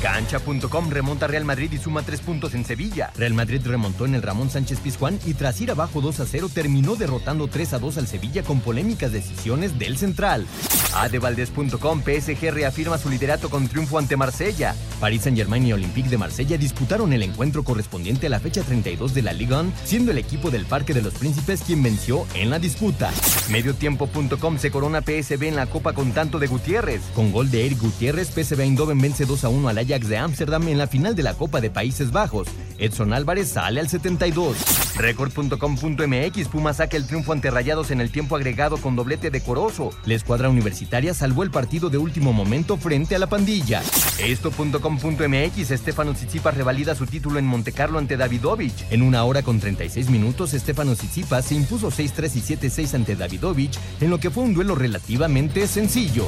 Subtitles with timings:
[0.00, 3.12] Cancha.com remonta Real Madrid y suma tres puntos en Sevilla.
[3.16, 6.50] Real Madrid remontó en el Ramón Sánchez Pizjuán y tras ir abajo 2 a 0
[6.52, 10.46] terminó derrotando 3 a 2 al Sevilla con polémicas decisiones del central.
[10.94, 14.74] Adevaldez.com PSG reafirma su liderato con triunfo ante Marsella.
[15.00, 19.22] París Saint-Germain y Olympique de Marsella disputaron el encuentro correspondiente a la fecha 32 de
[19.22, 22.58] la Ligue 1, siendo el equipo del Parque de los Príncipes quien venció en la
[22.58, 23.10] disputa.
[23.50, 27.02] Mediotiempo.com se corona PSV en la Copa con tanto de Gutiérrez.
[27.14, 30.78] Con gol de Eric Gutiérrez, PSV Eindhoven vence 2 a 1 al De Ámsterdam en
[30.78, 32.46] la final de la Copa de Países Bajos.
[32.78, 34.56] Edson Álvarez sale al 72.
[34.96, 39.90] Record.com.mx Puma saca el triunfo ante Rayados en el tiempo agregado con doblete decoroso.
[40.06, 43.82] La escuadra universitaria salvó el partido de último momento frente a la pandilla.
[44.20, 48.86] Esto.com.mx Estefano Tsitsipas revalida su título en Montecarlo ante Davidovich.
[48.90, 53.76] En una hora con 36 minutos, Estefano Tsitsipas se impuso 6-3 y 7-6 ante Davidovich
[54.00, 56.26] en lo que fue un duelo relativamente sencillo.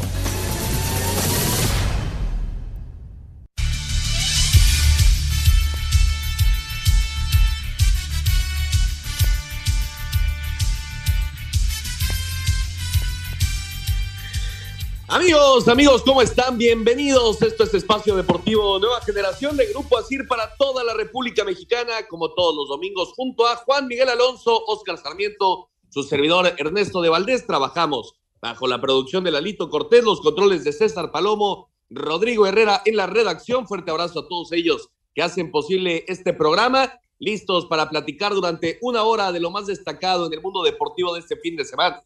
[15.15, 16.57] Amigos, amigos, ¿cómo están?
[16.57, 17.43] Bienvenidos.
[17.43, 22.33] Esto es Espacio Deportivo Nueva Generación de Grupo Asir para toda la República Mexicana, como
[22.33, 27.47] todos los domingos, junto a Juan Miguel Alonso, Oscar Sarmiento, su servidor Ernesto de Valdés.
[27.47, 32.97] Trabajamos bajo la producción de Lalito Cortés, los controles de César Palomo, Rodrigo Herrera en
[32.97, 33.69] la redacción.
[33.69, 36.91] Fuerte abrazo a todos ellos que hacen posible este programa.
[37.19, 41.21] Listos para platicar durante una hora de lo más destacado en el mundo deportivo de
[41.21, 42.03] este fin de semana.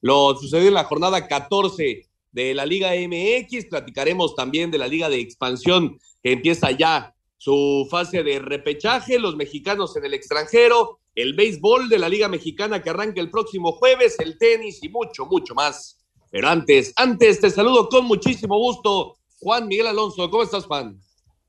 [0.00, 5.08] Lo sucedió en la jornada 14 de la Liga MX, platicaremos también de la Liga
[5.08, 11.32] de Expansión que empieza ya su fase de repechaje, los mexicanos en el extranjero, el
[11.32, 15.54] béisbol de la Liga Mexicana que arranca el próximo jueves, el tenis y mucho, mucho
[15.54, 16.04] más.
[16.30, 20.28] Pero antes, antes te saludo con muchísimo gusto, Juan Miguel Alonso.
[20.30, 21.00] ¿Cómo estás, Juan?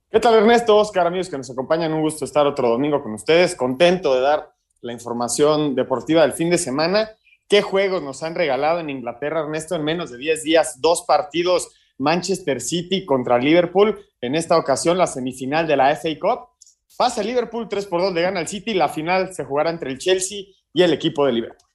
[0.09, 0.77] ¿Qué tal, Ernesto?
[0.77, 4.53] Oscar, amigos que nos acompañan, un gusto estar otro domingo con ustedes, contento de dar
[4.79, 7.09] la información deportiva del fin de semana
[7.47, 9.75] ¿Qué juegos nos han regalado en Inglaterra, Ernesto?
[9.75, 14.05] En menos de 10 días, dos partidos, Manchester City contra Liverpool.
[14.19, 16.49] En esta ocasión, la semifinal de la FA Cup.
[16.97, 18.73] Pasa Liverpool 3 por 2, le gana al City.
[18.73, 20.39] La final se jugará entre el Chelsea
[20.73, 21.69] y el equipo de Liverpool.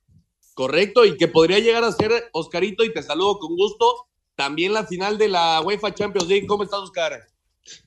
[0.54, 4.84] Correcto, y que podría llegar a ser, Oscarito, y te saludo con gusto, también la
[4.84, 6.46] final de la UEFA Champions League.
[6.46, 7.26] ¿Cómo estás, Oscar?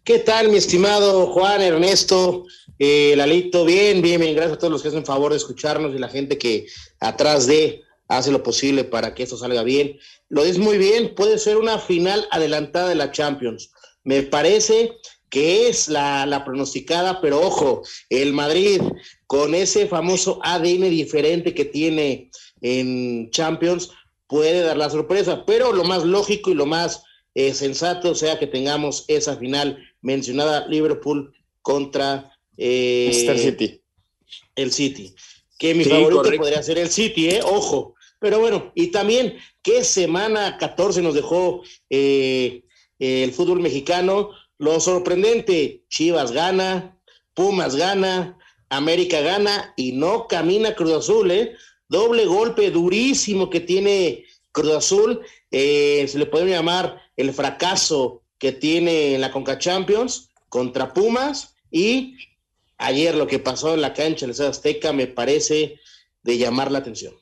[0.04, 2.46] ¿Qué tal, mi estimado Juan, Ernesto,
[2.80, 3.66] eh, Lalito?
[3.66, 4.36] Bien, bien, bien.
[4.36, 6.68] Gracias a todos los que hacen favor de escucharnos y la gente que
[7.00, 9.98] atrás de hace lo posible para que esto salga bien.
[10.30, 13.72] Lo es muy bien, puede ser una final adelantada de la Champions.
[14.04, 14.92] Me parece
[15.30, 18.82] que es la, la pronosticada, pero ojo, el Madrid
[19.28, 22.30] con ese famoso ADN diferente que tiene
[22.62, 23.90] en Champions
[24.28, 27.04] puede dar la sorpresa, pero lo más lógico y lo más
[27.34, 33.82] eh, sensato sea que tengamos esa final mencionada Liverpool contra eh, City.
[34.56, 35.14] El City.
[35.58, 37.42] Que mi favorito podría ser el City, ¿eh?
[37.44, 37.96] Ojo.
[38.20, 42.64] Pero bueno, y también, ¿qué semana 14 nos dejó eh,
[43.00, 44.32] el fútbol mexicano?
[44.58, 46.98] Lo sorprendente, Chivas gana,
[47.34, 48.38] Pumas gana,
[48.70, 51.56] América gana y no camina Cruz Azul, ¿eh?
[51.88, 55.22] Doble golpe durísimo que tiene Cruz Azul,
[55.52, 62.16] se le puede llamar el fracaso que tiene en la Conca Champions contra Pumas y
[62.78, 65.80] ayer lo que pasó en la cancha de Azteca me parece
[66.24, 67.14] de llamar la atención.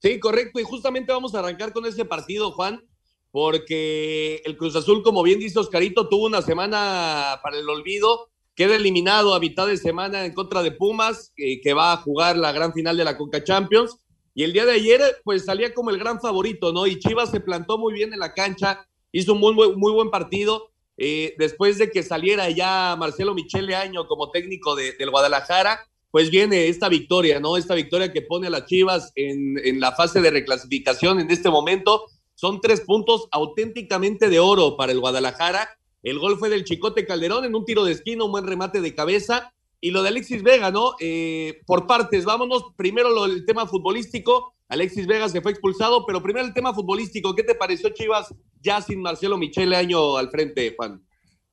[0.00, 0.60] Sí, correcto.
[0.60, 2.84] Y justamente vamos a arrancar con ese partido, Juan,
[3.30, 8.28] porque el Cruz Azul, como bien dice Oscarito, tuvo una semana para el olvido.
[8.54, 12.52] Queda eliminado a mitad de semana en contra de Pumas, que va a jugar la
[12.52, 13.96] gran final de la Conca Champions.
[14.34, 16.86] Y el día de ayer, pues salía como el gran favorito, ¿no?
[16.86, 20.70] Y Chivas se plantó muy bien en la cancha, hizo un muy buen partido.
[20.98, 25.80] Eh, después de que saliera ya Marcelo Michele Año como técnico de, del Guadalajara,
[26.10, 27.56] pues viene esta victoria, ¿no?
[27.56, 31.50] Esta victoria que pone a las Chivas en, en la fase de reclasificación en este
[31.50, 32.06] momento.
[32.34, 35.68] Son tres puntos auténticamente de oro para el Guadalajara.
[36.02, 38.94] El gol fue del Chicote Calderón en un tiro de esquina, un buen remate de
[38.94, 39.52] cabeza.
[39.80, 40.92] Y lo de Alexis Vega, ¿no?
[41.00, 42.72] Eh, por partes, vámonos.
[42.76, 44.54] Primero lo del tema futbolístico.
[44.68, 47.34] Alexis Vega se fue expulsado, pero primero el tema futbolístico.
[47.34, 51.06] ¿Qué te pareció, Chivas, ya sin Marcelo Michele Año al frente, Juan?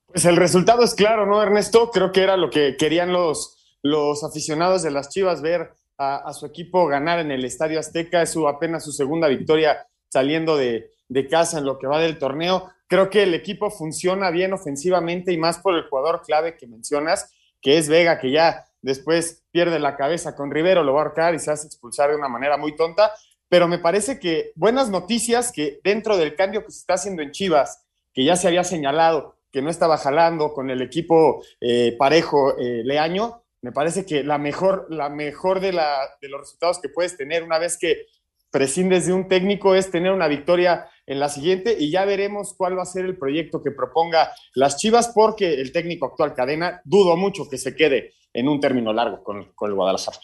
[0.06, 1.90] Pues el resultado es claro, ¿no, Ernesto?
[1.90, 6.46] Creo que era lo que querían los, los aficionados de las Chivas ver a, su
[6.46, 8.22] equipo ganar en el Estadio Azteca.
[8.22, 12.18] Es su, apenas su segunda victoria saliendo de, de casa en lo que va del
[12.18, 12.70] torneo.
[12.88, 17.32] Creo que el equipo funciona bien ofensivamente y más por el jugador clave que mencionas,
[17.60, 21.34] que es Vega, que ya después pierde la cabeza con Rivero, lo va a arcar
[21.34, 23.12] y se hace expulsar de una manera muy tonta.
[23.48, 27.30] Pero me parece que buenas noticias que dentro del cambio que se está haciendo en
[27.30, 32.58] Chivas, que ya se había señalado que no estaba jalando con el equipo eh, parejo
[32.58, 36.88] eh, Leaño, me parece que la mejor, la mejor de, la, de los resultados que
[36.88, 38.06] puedes tener una vez que
[38.50, 42.76] prescindes de un técnico es tener una victoria en la siguiente y ya veremos cuál
[42.76, 47.16] va a ser el proyecto que proponga las Chivas porque el técnico actual Cadena dudo
[47.16, 50.18] mucho que se quede en un término largo con, con el Guadalajara.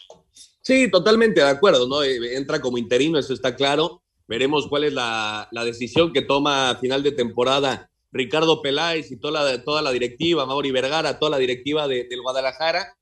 [0.61, 2.03] Sí, totalmente de acuerdo, ¿no?
[2.03, 4.01] Eh, entra como interino, eso está claro.
[4.27, 9.17] Veremos cuál es la, la decisión que toma a final de temporada Ricardo Peláez y
[9.17, 12.95] toda la, toda la directiva, Mauri Vergara, toda la directiva de, del Guadalajara.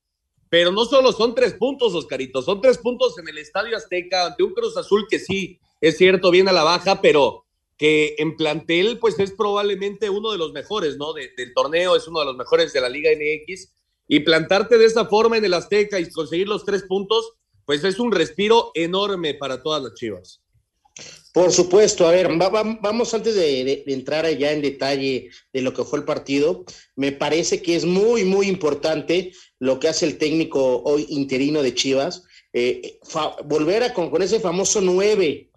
[0.48, 4.42] Pero no solo son tres puntos, Oscarito, son tres puntos en el Estadio Azteca ante
[4.42, 7.44] un Cruz Azul que sí, es cierto, viene a la baja, pero
[7.82, 11.12] que en plantel, pues es probablemente uno de los mejores, ¿no?
[11.14, 13.72] del torneo, es uno de los mejores de la Liga MX.
[14.06, 17.32] Y plantarte de esa forma en el Azteca y conseguir los tres puntos,
[17.64, 20.40] pues es un respiro enorme para todas las chivas.
[21.34, 25.98] Por supuesto, a ver, vamos antes de, entrar ya en detalle de lo que fue
[25.98, 26.64] el partido.
[26.94, 31.74] Me parece que es muy, muy importante lo que hace el técnico hoy interino de
[31.74, 33.00] Chivas, eh,
[33.46, 35.50] volver a con, ese famoso nueve,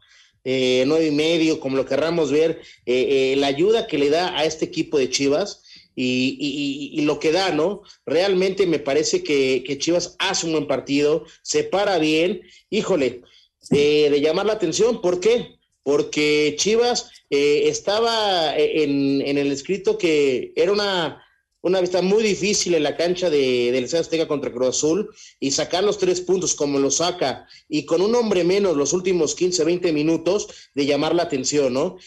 [0.45, 4.45] eh, nueve y medio, como lo querramos ver, eh, la ayuda que le da a
[4.45, 5.61] este equipo de Chivas.
[5.97, 7.81] Y, lo que da, ¿no?
[8.05, 13.21] Realmente me parece que, que Chivas hace un buen partido, se para bien, híjole,
[13.69, 15.55] de llamar la atención, ¿por qué?
[15.85, 21.23] porque Chivas eh, estaba eh, en, el escrito que era una,
[21.65, 25.09] una vista muy difícil en la cancha de, del Azteca contra Cruz Azul
[25.39, 29.33] y sacar los tres puntos como lo saca y con un hombre menos los últimos
[29.33, 31.97] 15, 20 minutos de llamar la atención, ¿no?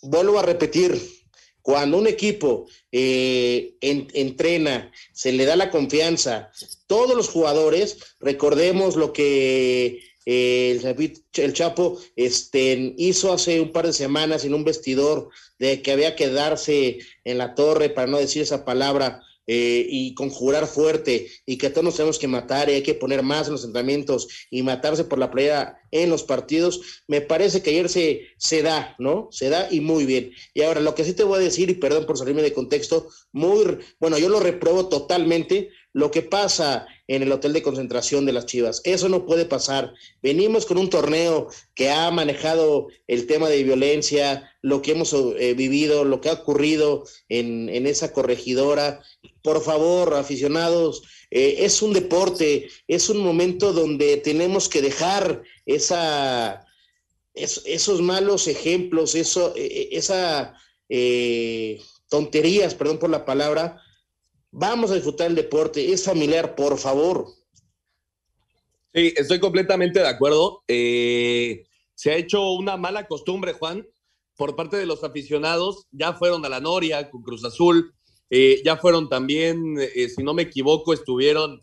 [0.00, 0.98] Vuelvo a repetir,
[1.60, 6.50] cuando un equipo eh, entrena, se le da la confianza,
[6.86, 14.44] todos los jugadores, recordemos lo que el, Chapo este, hizo hace un par de semanas
[14.44, 18.66] en un vestidor de que había que darse en la torre, para no decir esa
[18.66, 22.92] palabra, eh, y conjurar fuerte y que todos nos tenemos que matar y hay que
[22.92, 27.62] poner más en los entrenamientos y matarse por la playa en los partidos, me parece
[27.62, 29.28] que ayer se, se da, ¿no?
[29.30, 30.32] Se da y muy bien.
[30.52, 33.08] Y ahora lo que sí te voy a decir, y perdón por salirme de contexto,
[33.32, 38.32] muy, bueno, yo lo repruebo totalmente, lo que pasa en el hotel de concentración de
[38.32, 38.80] las Chivas.
[38.84, 39.94] Eso no puede pasar.
[40.22, 45.54] Venimos con un torneo que ha manejado el tema de violencia, lo que hemos eh,
[45.54, 49.02] vivido, lo que ha ocurrido en, esa corregidora.
[49.42, 51.02] Por favor, aficionados,
[51.32, 56.64] eh, es un deporte, es un momento donde tenemos que dejar esa,
[57.34, 60.54] esos malos ejemplos, eso, e, e, esa
[60.88, 63.82] eh, tonterías, perdón por la palabra,
[64.50, 67.26] Vamos a disfrutar el deporte, es familiar, por favor.
[68.94, 70.64] Sí, estoy completamente de acuerdo.
[70.66, 73.86] Eh, se ha hecho una mala costumbre, Juan,
[74.36, 75.86] por parte de los aficionados.
[75.90, 77.92] Ya fueron a la Noria con Cruz Azul,
[78.30, 81.60] eh, ya fueron también, eh, si no me equivoco, estuvieron,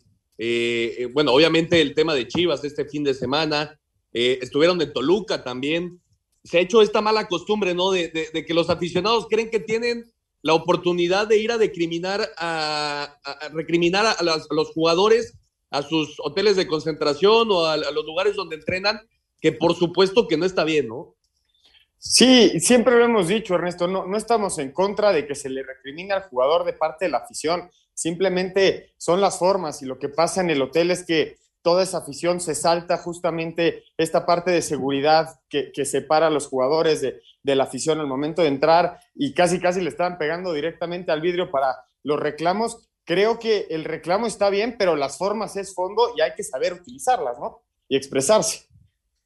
[1.12, 3.80] bueno, obviamente el tema de Chivas este fin de semana,
[4.12, 6.00] estuvieron en Toluca también.
[6.44, 7.90] Se ha hecho esta mala costumbre, ¿no?
[7.90, 10.04] de que los aficionados creen que tienen
[10.46, 13.18] la oportunidad de ir a a,
[13.52, 15.36] recriminar a, los, jugadores
[15.72, 19.00] a sus hoteles de concentración o a, los lugares donde entrenan,
[19.40, 21.16] que por supuesto que no está bien, ¿no?
[21.98, 25.64] Sí, siempre lo hemos dicho, Ernesto, no, no estamos en contra de que se le
[25.64, 30.10] recrimine al jugador de parte de la afición, simplemente son las formas y lo que
[30.10, 34.62] pasa en el hotel es que toda esa afición se salta justamente esta parte de
[34.62, 37.20] seguridad que, separa a los jugadores de,
[37.54, 41.50] la afición al momento de entrar y casi casi le estaban pegando directamente al vidrio
[41.50, 42.88] para los reclamos.
[43.04, 46.72] Creo que el reclamo está bien, pero las formas es fondo y hay que saber
[46.72, 47.62] utilizarlas, ¿no?
[47.88, 48.66] Y expresarse.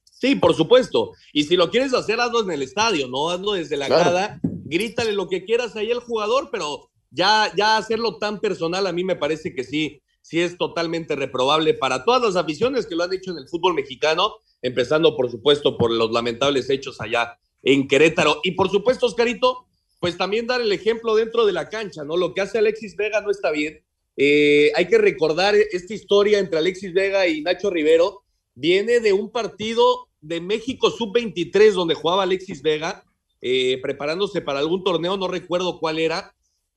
[0.05, 1.12] Sí, por supuesto.
[1.33, 5.12] Y si lo quieres hacer, hazlo en el estadio, no hazlo desde la grada, grítale
[5.12, 9.17] lo que quieras ahí al jugador, pero ya, ya hacerlo tan personal a mí me
[9.17, 13.31] parece que sí, sí es totalmente reprobable para todas las aficiones que lo han hecho
[13.31, 18.40] en el fútbol mexicano, empezando por supuesto por los lamentables hechos allá en Querétaro.
[18.43, 19.67] Y por supuesto, Oscarito,
[20.00, 22.17] pues también dar el ejemplo dentro de la cancha, ¿no?
[22.17, 23.85] Lo que hace Alexis Vega no está bien.
[24.17, 28.23] Eh, hay que recordar esta historia entre Alexis Vega y Nacho Rivero.
[28.55, 33.05] Viene de un partido de México Sub-23 donde jugaba Alexis Vega,
[33.40, 36.35] eh, preparándose para algún torneo, no recuerdo cuál era,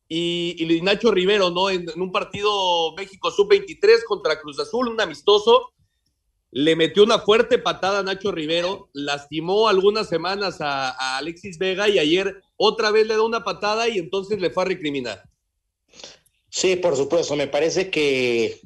[0.08, 1.70] y, Nacho Rivero, ¿no?
[1.70, 5.74] En, un partido México sub-23 contra Cruz Azul, un amistoso.
[6.56, 11.98] Le metió una fuerte patada a Nacho Rivero, lastimó algunas semanas a, Alexis Vega y
[11.98, 15.24] ayer otra vez le da una patada y entonces le fue a recriminar.
[16.50, 18.62] Sí, por supuesto, me parece que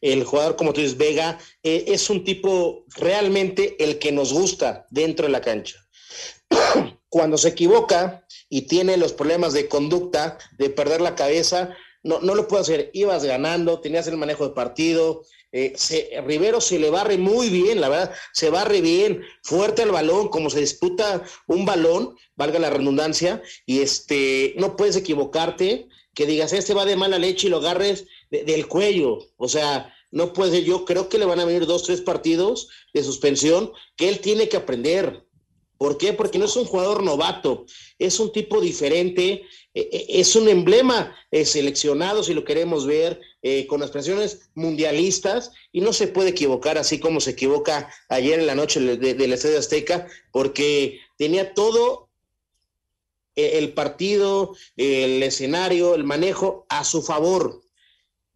[0.00, 4.86] el jugador, como tú dices, Vega, eh, es un tipo realmente el que nos gusta
[4.90, 5.84] dentro de la cancha.
[7.08, 12.36] Cuando se equivoca y tiene los problemas de conducta, de perder la cabeza, no, no
[12.36, 12.90] lo puedo hacer.
[12.92, 15.24] Ibas ganando, tenías el manejo de partido.
[15.52, 15.74] Eh,
[16.26, 20.48] Rivero se le barre muy bien, la verdad, se barre bien, fuerte el balón, como
[20.48, 26.74] se disputa un balón, valga la redundancia, y este, no puedes equivocarte, que digas, este
[26.74, 29.18] va de mala leche y lo agarres del cuello.
[29.36, 33.02] O sea, no puede, yo creo que le van a venir dos, tres partidos de
[33.02, 35.26] suspensión que él tiene que aprender.
[35.78, 36.12] ¿Por qué?
[36.12, 37.64] Porque no es un jugador novato,
[37.98, 39.44] es un tipo diferente,
[39.74, 45.80] e, e, es un emblema seleccionado, si lo queremos ver, eh, con aspiraciones mundialistas, y
[45.80, 49.58] no se puede equivocar así como se equivoca ayer en la noche de, la Estadio
[49.58, 52.08] Azteca, porque tenía todo
[53.34, 57.62] e, el partido, el escenario, el manejo a su favor.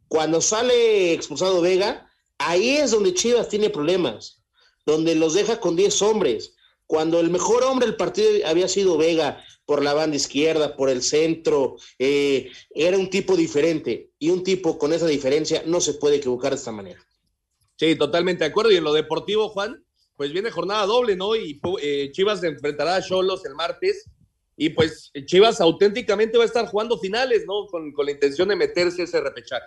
[0.08, 4.42] Cuando sale expulsado Vega, ahí es donde Chivas tiene problemas,
[4.84, 9.44] donde los deja con 10 hombres cuando el mejor hombre del partido había sido Vega
[9.66, 14.78] por la banda izquierda, por el centro, eh, era un tipo diferente y un tipo
[14.78, 17.04] con esa diferencia no se puede equivocar de esta manera.
[17.76, 18.70] Sí, totalmente de acuerdo.
[18.70, 19.84] Y en lo deportivo, Juan,
[20.16, 21.36] pues viene jornada doble, ¿no?
[21.36, 24.08] Y eh, Chivas enfrentará a Cholos el martes.
[24.56, 27.66] Y pues Chivas auténticamente va a estar jugando finales, ¿no?
[27.66, 29.66] Con, con la intención de meterse ese repechaje.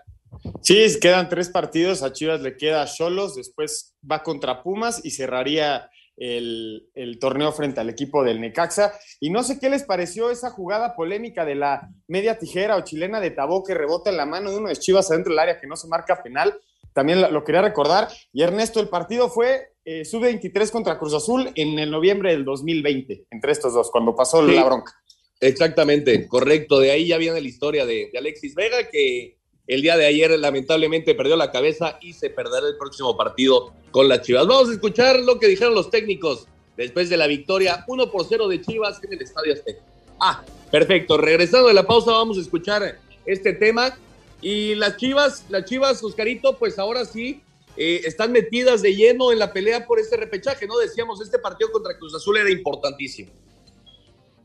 [0.64, 2.02] Sí, quedan tres partidos.
[2.02, 5.90] A Chivas le queda Cholos, después va contra Pumas y cerraría
[6.20, 8.94] el, torneo frente al equipo del Necaxa.
[9.20, 13.20] Y no sé qué les pareció esa jugada polémica de la media tijera o chilena
[13.20, 15.68] de Tabó que rebota en la mano de uno de Chivas adentro del área que
[15.68, 16.60] no se marca penal.
[16.94, 18.10] También lo quería recordar.
[18.34, 23.28] Y Ernesto, el partido fue eh, sub-23 contra Cruz Azul en el noviembre del 2020,
[23.32, 24.94] entre estos dos, cuando pasó la bronca.
[25.40, 26.80] Exactamente, correcto.
[26.80, 29.39] De ahí ya viene la historia de Alexis Vega, que
[29.70, 34.10] el día de ayer lamentablemente perdió la cabeza y se perderá el próximo partido con
[34.10, 34.48] las Chivas.
[34.48, 38.48] Vamos a escuchar lo que dijeron los técnicos después de la victoria 1 por 0
[38.48, 39.82] de Chivas en el Estadio Azteca.
[40.20, 41.18] Ah, perfecto.
[41.18, 43.96] Regresando de la pausa vamos a escuchar este tema.
[44.42, 47.44] Y las Chivas, las Chivas, Oscarito, pues ahora sí
[47.78, 50.80] eh, están metidas de lleno en la pelea por este repechaje, ¿no?
[50.80, 53.32] Decíamos, este partido contra Cruz Azul era importantísimo.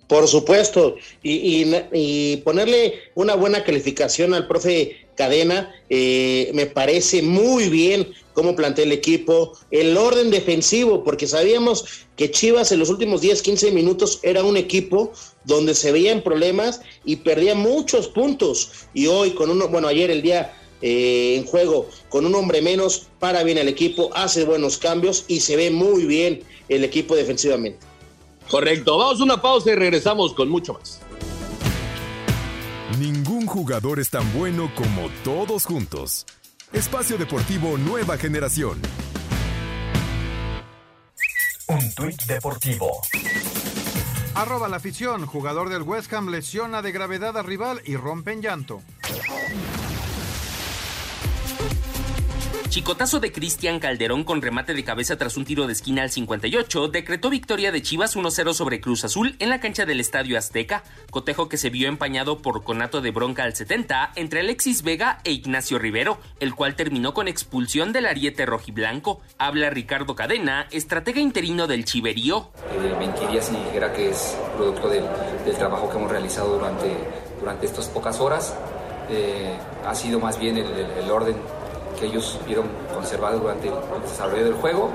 [0.06, 8.12] Por supuesto, y, ponerle una buena calificación al profe Cadena, eh, me parece muy bien
[8.32, 11.84] cómo plantea el equipo, el orden defensivo, porque sabíamos
[12.16, 15.12] que Chivas en los últimos 10, 15 minutos era un equipo
[15.44, 18.72] donde se veían problemas y perdía muchos puntos.
[18.92, 20.52] Y hoy con uno, bueno, ayer el día
[20.82, 25.40] eh, en juego con un hombre menos, para bien el equipo, hace buenos cambios y
[25.40, 27.78] se ve muy bien el equipo defensivamente.
[28.50, 31.00] Correcto, vamos a una pausa y regresamos con mucho más.
[33.44, 36.24] Ningún jugador es tan bueno como todos juntos.
[36.72, 38.80] Espacio Deportivo Nueva Generación.
[41.68, 43.02] Un tuit deportivo.
[44.34, 45.26] Arroba la afición.
[45.26, 48.80] Jugador del West Ham lesiona de gravedad a rival y rompe en llanto.
[52.74, 56.88] Chicotazo de Cristian Calderón con remate de cabeza tras un tiro de esquina al 58
[56.88, 61.48] decretó victoria de Chivas 1-0 sobre Cruz Azul en la cancha del Estadio Azteca, cotejo
[61.48, 65.78] que se vio empañado por conato de bronca al 70 entre Alexis Vega e Ignacio
[65.78, 69.20] Rivero, el cual terminó con expulsión del ariete rojiblanco.
[69.38, 72.50] Habla Ricardo Cadena, estratega interino del Chiverío.
[72.72, 75.04] Eh, mentiría si dijera que es producto del,
[75.56, 76.92] trabajo que hemos realizado durante,
[77.38, 78.52] durante estas pocas horas.
[79.10, 81.36] Eh, ha sido más bien el orden
[81.98, 84.90] que ellos vieron conservado durante el desarrollo del juego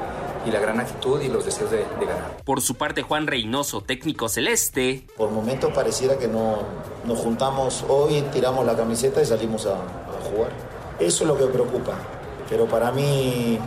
[0.46, 2.38] y la gran actitud y los deseos de, ganar.
[2.44, 5.06] Por su parte, Juan Reynoso, técnico celeste.
[5.18, 6.60] Por momentos pareciera que no,
[7.06, 9.76] nos juntamos hoy, tiramos la camiseta y salimos a,
[10.32, 10.52] jugar.
[11.00, 11.96] Eso es lo que preocupa.
[12.50, 13.58] Pero para mí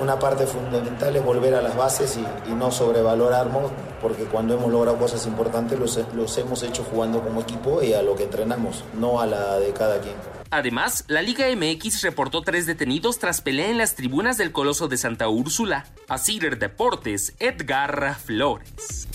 [0.00, 3.70] una parte fundamental es volver a las bases y, no sobrevalorarnos,
[4.00, 8.02] porque cuando hemos logrado cosas importantes los, los hemos hecho jugando como equipo y a
[8.02, 10.35] lo que entrenamos, no a la de cada quien.
[10.50, 14.96] Además, la Liga MX reportó tres detenidos tras pelea en las tribunas del Coloso de
[14.96, 15.86] Santa Úrsula.
[16.08, 19.08] A Cider Deportes, Edgar Flores.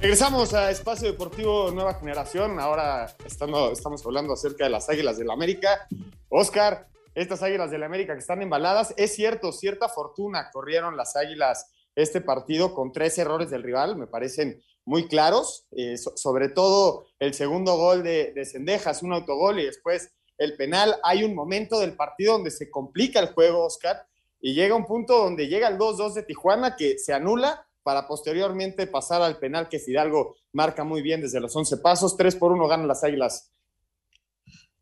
[0.00, 2.60] Regresamos a Espacio Deportivo Nueva Generación.
[2.60, 5.88] Ahora estamos hablando acerca de las Águilas del la América.
[6.28, 11.70] Oscar, estas Águilas del América que están embaladas, es cierto, cierta fortuna corrieron las Águilas
[11.94, 17.34] este partido con tres errores del rival, me parecen muy claros, eh, sobre todo el
[17.34, 20.96] segundo gol de, de Sendejas, un autogol y después el penal.
[21.02, 24.06] Hay un momento del partido donde se complica el juego, Oscar,
[24.40, 28.86] y llega un punto donde llega el 2-2 de Tijuana que se anula para posteriormente
[28.86, 32.16] pasar al penal que Fidalgo marca muy bien desde los 11 pasos.
[32.16, 33.50] 3 por 1 ganan las Águilas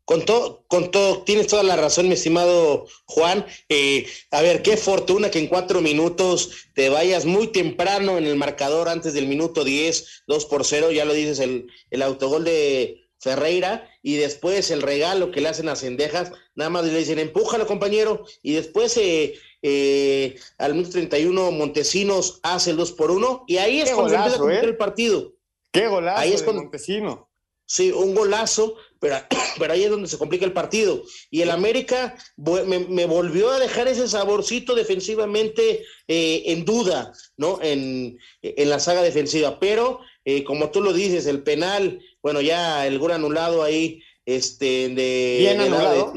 [0.05, 3.45] con todo, con todo, tienes toda la razón, mi estimado Juan.
[3.69, 8.35] Eh, a ver, qué fortuna que en cuatro minutos te vayas muy temprano en el
[8.35, 13.03] marcador antes del minuto 10, 2 por 0, ya lo dices, el, el autogol de
[13.23, 17.65] Ferreira, y después el regalo que le hacen a Cendejas, nada más le dicen, empújalo
[17.65, 23.57] compañero, y después eh, eh, al minuto 31 Montesinos hace el 2 por 1, y
[23.57, 25.33] ahí es cuando empieza a el partido.
[25.71, 27.29] Qué golazo ahí es cuando, Montesino.
[27.65, 29.17] Sí, un golazo, pero,
[29.59, 31.03] pero ahí es donde se complica el partido.
[31.29, 37.59] Y el América me, volvió a dejar ese saborcito defensivamente eh, en duda, ¿no?
[37.61, 39.59] En, en, la saga defensiva.
[39.59, 44.87] Pero, eh, como tú lo dices, el penal, bueno, ya el gol anulado ahí, este,
[44.87, 45.35] de...
[45.39, 46.13] Bien anulado.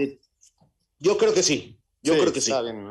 [1.00, 2.52] yo creo que sí, yo creo que sí.
[2.52, 2.88] Bien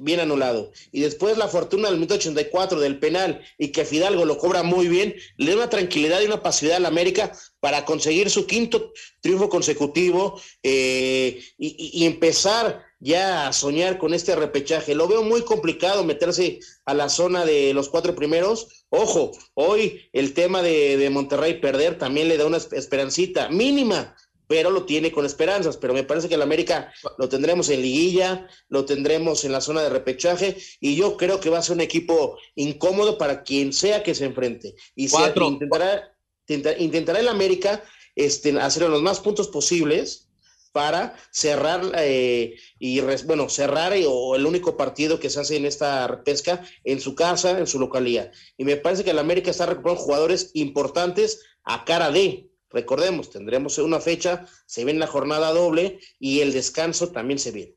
[0.00, 0.72] bien anulado.
[0.92, 4.88] Y después la fortuna del minuto 84 del penal y que Fidalgo lo cobra muy
[4.88, 9.48] bien, le da una tranquilidad y una pasividad al América para conseguir su quinto triunfo
[9.48, 14.94] consecutivo eh, y, empezar ya a soñar con este repechaje.
[14.94, 18.86] Lo veo muy complicado meterse a la zona de los cuatro primeros.
[18.88, 24.16] Ojo, hoy el tema de, de Monterrey perder también le da una esperancita mínima
[24.50, 25.76] pero lo tiene con esperanzas.
[25.76, 29.80] Pero me parece que el América lo tendremos en liguilla, lo tendremos en la zona
[29.80, 34.02] de repechaje, y yo creo que va a ser un equipo incómodo para quien sea
[34.02, 34.74] que se enfrente.
[34.96, 36.16] Y intentará,
[36.48, 37.84] intentará el América
[38.16, 40.26] este, hacer los más puntos posibles
[40.72, 46.22] para cerrar eh, y bueno cerrar o el único partido que se hace en esta
[46.24, 50.00] pesca en su casa en su localía y me parece que el América está recuperando
[50.00, 56.40] jugadores importantes a cara de Recordemos, tendremos una fecha, se viene la jornada doble y
[56.40, 57.74] el descanso también se viene.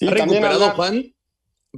[0.00, 1.14] ¿Ha recuperado, Juan?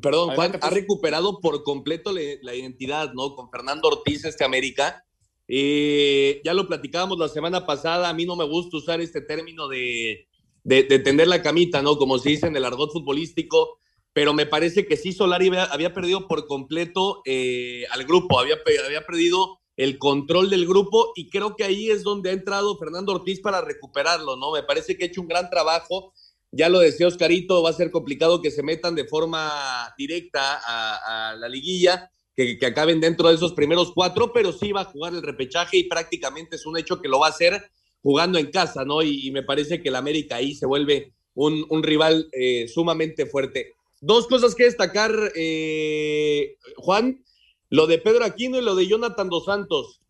[0.00, 3.34] Perdón, Juan, ha recuperado por completo la, identidad, ¿no?
[3.34, 5.04] Con Fernando Ortiz, este América.
[5.48, 9.68] Eh, ya lo platicábamos la semana pasada, a mí no me gusta usar este término
[9.68, 10.28] de,
[10.62, 11.98] de, tender la camita, ¿no?
[11.98, 13.78] Como se dice en el argot futbolístico,
[14.12, 19.04] pero me parece que sí, Solari había, perdido por completo eh, al grupo, había, había
[19.04, 23.40] perdido el control del grupo y creo que ahí es donde ha entrado Fernando Ortiz
[23.40, 24.52] para recuperarlo, ¿no?
[24.52, 26.12] Me parece que ha hecho un gran trabajo.
[26.50, 31.34] Ya lo decía Oscarito, va a ser complicado que se metan de forma directa a,
[31.36, 35.22] la liguilla, que, acaben dentro de esos primeros cuatro, pero sí va a jugar el
[35.22, 37.70] repechaje y prácticamente es un hecho que lo va a hacer
[38.02, 39.02] jugando en casa, ¿no?
[39.02, 43.72] Y, me parece que el América ahí se vuelve un, rival eh, sumamente fuerte.
[44.02, 47.24] Dos cosas que destacar, eh, Juan.
[47.72, 50.02] Lo de Pedro Aquino y lo de Jonathan Dos Santos.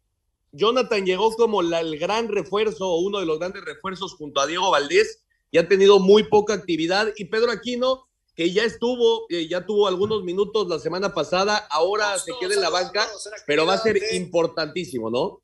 [0.51, 4.73] Jonathan llegó como el gran refuerzo o uno de los grandes refuerzos junto a Diego
[4.73, 5.23] Valdés
[5.53, 7.13] y ha tenido muy poca actividad.
[7.17, 12.19] Y Pedro Aquino, que ya estuvo, eh, ya tuvo algunos minutos la semana pasada, ahora
[12.19, 13.07] se queda en la banca,
[13.47, 15.41] pero va a ser importantísimo, ¿no?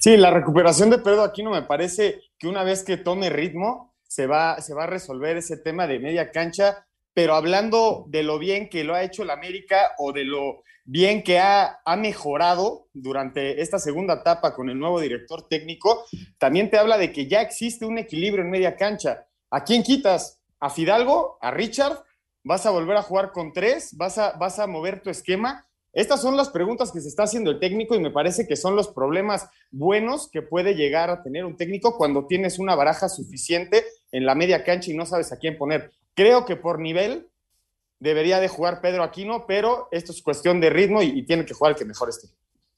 [0.00, 4.26] Sí, la recuperación de Pedro Aquino me parece que una vez que tome ritmo, se
[4.26, 8.70] va, se va a resolver ese tema de media cancha, pero hablando de lo bien
[8.70, 13.78] que lo ha hecho el América o de lo bien que ha, mejorado durante esta
[13.78, 16.04] segunda etapa con el nuevo director técnico,
[16.36, 19.24] también te habla de que ya existe un equilibrio en media cancha.
[19.50, 20.42] ¿A quién quitas?
[20.58, 21.38] ¿A Fidalgo?
[21.40, 22.02] ¿A Richard?
[22.42, 23.96] ¿Vas a volver a jugar con tres?
[23.96, 25.64] ¿Vas a, vas a mover tu esquema?
[25.92, 28.74] Estas son las preguntas que se está haciendo el técnico y me parece que son
[28.74, 33.84] los problemas buenos que puede llegar a tener un técnico cuando tienes una baraja suficiente
[34.10, 35.92] en la media cancha y no sabes a quién poner.
[36.14, 37.30] Creo que por nivel
[38.00, 41.72] debería de jugar Pedro Aquino, pero esto es cuestión de ritmo y, tiene que jugar
[41.72, 42.28] el que mejor esté.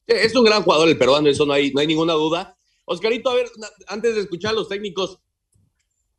[0.07, 2.59] Es un gran jugador el peruano, eso no hay, no hay ninguna duda.
[2.85, 3.47] Oscarito, a ver,
[3.87, 5.21] antes de escuchar a los técnicos,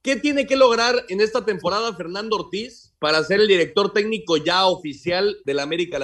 [0.01, 4.65] ¿qué tiene que lograr en esta temporada Fernando Ortiz para ser el director técnico ya
[4.65, 5.99] oficial del América?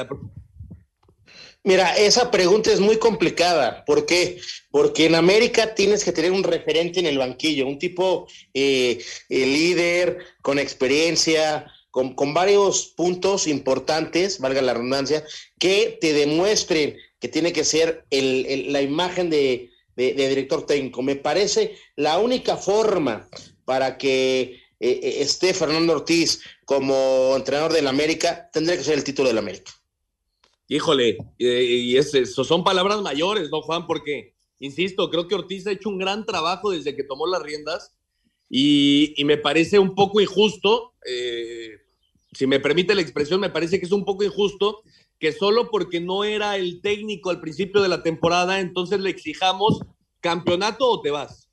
[1.64, 3.86] Mira, esa pregunta es muy complicada.
[3.86, 4.42] ¿Por qué?
[4.72, 9.46] Porque en América tienes que tener un referente en el banquillo, un tipo eh, eh
[9.46, 15.24] líder, con experiencia, con, varios puntos importantes, valga la redundancia,
[15.58, 21.02] que te demuestren que tiene que ser la imagen de, director técnico.
[21.02, 23.28] Me parece la única forma
[23.66, 29.04] para que eh, eh, esté Fernando Ortiz como entrenador del América, tendría que ser el
[29.04, 29.72] título del América.
[30.70, 33.88] Híjole, y es, son palabras mayores, ¿no, Juan?
[33.88, 37.92] Porque, insisto, creo que Ortiz ha hecho un gran trabajo desde que tomó las riendas
[38.50, 41.79] y, me parece un poco injusto, eh,
[42.32, 44.82] si me permite la expresión, me parece que es un poco injusto
[45.20, 49.82] que solo porque no era el técnico al principio de la temporada, entonces le exijamos
[50.22, 51.50] campeonato o te vas.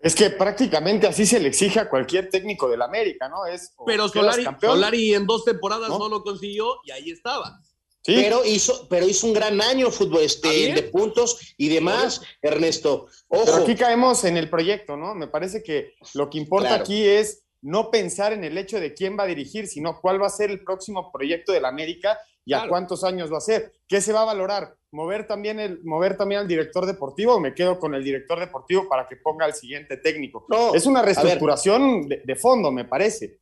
[0.00, 3.46] Es que prácticamente así se le exige a cualquier técnico del América, ¿no?
[3.46, 6.08] Es, pero Solari, Solari, en dos temporadas ¿No?
[6.08, 7.60] lo consiguió y ahí estaba.
[8.02, 8.14] Sí.
[8.14, 13.08] Pero hizo, pero hizo un gran año fútbol este, de puntos y demás, Ernesto.
[13.28, 13.44] Ojo.
[13.44, 15.14] Pero aquí caemos en el proyecto, ¿no?
[15.14, 16.82] Me parece que lo que importa claro.
[16.82, 20.26] aquí es no pensar en el hecho de quién va a dirigir, sino cuál va
[20.26, 22.66] a ser el próximo proyecto del América y claro.
[22.66, 23.72] a cuántos años va a ser.
[23.86, 24.74] ¿Qué se va a valorar?
[24.92, 28.88] ¿Mover también, el, ¿Mover también al director deportivo o me quedo con el director deportivo
[28.88, 30.46] para que ponga al siguiente técnico?
[30.48, 33.38] No, es una reestructuración de, de, fondo, me parece.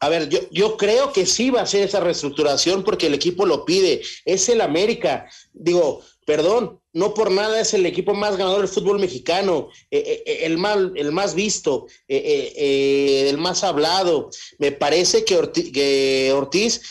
[0.00, 3.46] A ver, yo, yo creo que sí va a ser esa reestructuración porque el equipo
[3.46, 4.02] lo pide.
[4.24, 5.28] Es el América.
[5.52, 10.40] Digo, perdón, no por nada es el equipo más ganador del fútbol mexicano, eh, eh,
[10.42, 14.30] el, más, el más visto, eh, el más hablado.
[14.58, 16.82] Me parece que Ortiz, que Ortiz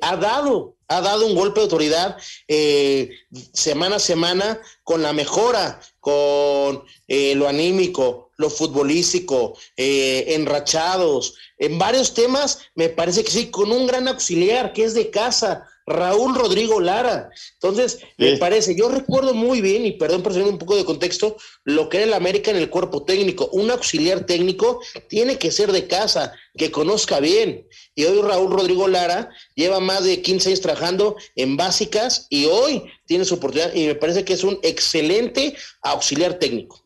[0.00, 2.16] ha dado ha dado un golpe de autoridad
[2.48, 3.10] eh,
[3.52, 11.78] semana a semana con la mejora, con eh, lo anímico, lo futbolístico, eh, enrachados, en
[11.78, 16.34] varios temas, me parece que sí, con un gran auxiliar que es de casa, Raúl
[16.34, 17.30] Rodrigo Lara.
[17.54, 18.06] Entonces, sí.
[18.18, 21.88] me parece, yo recuerdo muy bien, y perdón por tener un poco de contexto, lo
[21.88, 23.48] que era el América en el cuerpo técnico.
[23.52, 27.66] Un auxiliar técnico tiene que ser de casa, que conozca bien.
[27.94, 32.84] Y hoy Raúl Rodrigo Lara lleva más de 15 años trabajando en básicas y hoy
[33.06, 36.82] tiene su oportunidad y me parece que es un excelente auxiliar técnico.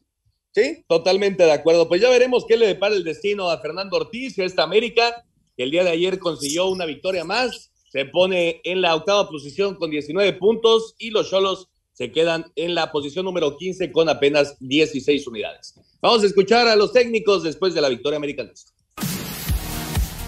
[0.56, 1.86] Sí, totalmente de acuerdo.
[1.86, 5.22] Pues ya veremos qué le depara el destino a Fernando Ortiz a esta América,
[5.54, 9.76] que el día de ayer consiguió una victoria más se pone en la octava posición
[9.76, 14.56] con 19 puntos y los Cholos se quedan en la posición número 15 con apenas
[14.60, 15.74] 16 unidades.
[16.02, 18.72] Vamos a escuchar a los técnicos después de la victoria americanista.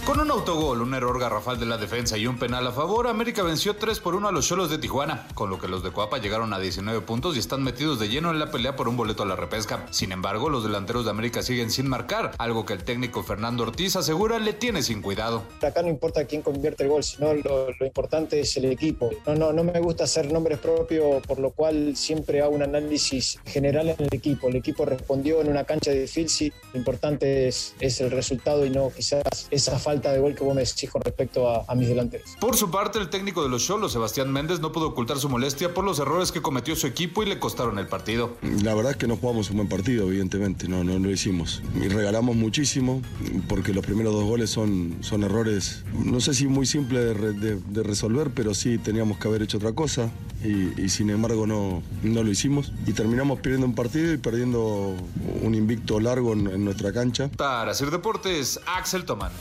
[0.09, 3.42] Con un autogol, un error garrafal de la defensa y un penal a favor, América
[3.42, 6.16] venció 3 por 1 a los Cholos de Tijuana, con lo que los de Coapa
[6.16, 9.25] llegaron a 19 puntos y están metidos de lleno en la pelea por un boleto
[9.25, 9.87] a la repesca.
[9.90, 13.97] Sin embargo, los delanteros de América siguen sin marcar, algo que el técnico Fernando Ortiz
[13.97, 15.42] asegura le tiene sin cuidado.
[15.61, 19.11] Acá no importa quién convierte el gol, sino lo, importante es el equipo.
[19.27, 23.38] No, no, no me gusta hacer nombres propios, por lo cual siempre hago un análisis
[23.44, 24.49] general en el equipo.
[24.49, 29.49] El equipo respondió en una cancha difícil, lo importante es el resultado y no quizás
[29.51, 32.37] esa falta de gol que vos me decís con respecto a, a, mis delanteros.
[32.40, 35.74] Por su parte, el técnico de los Cholos, Sebastián Méndez, no pudo ocultar su molestia
[35.74, 38.37] por los errores que cometió su equipo y le costaron el partido.
[38.62, 41.62] La verdad es que no jugamos un buen partido, evidentemente, no, no lo hicimos.
[41.74, 43.02] Y regalamos muchísimo
[43.48, 47.56] porque los primeros dos goles son, son errores, no sé si muy simples de, de,
[47.56, 50.11] de, resolver, pero sí teníamos que haber hecho otra cosa
[50.44, 52.72] y, y sin embargo no, no, lo hicimos.
[52.87, 54.94] Y terminamos perdiendo un partido y perdiendo
[55.42, 57.28] un invicto largo en, en nuestra cancha.
[57.37, 59.32] Para hacer deportes, Axel Tomán.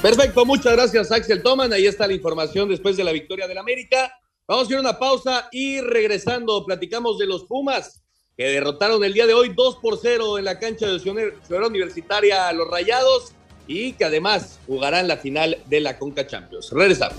[0.00, 1.72] Perfecto, muchas gracias Axel Toman.
[1.72, 4.12] Ahí está la información después de la victoria del América.
[4.46, 8.02] Vamos a hacer una pausa y regresando platicamos de los Pumas
[8.36, 12.48] que derrotaron el día de hoy 2 por 0 en la cancha de Ciudad Universitaria
[12.48, 13.32] a los Rayados
[13.66, 16.70] y que además jugarán la final de la Conca Champions.
[16.70, 17.18] Regresamos.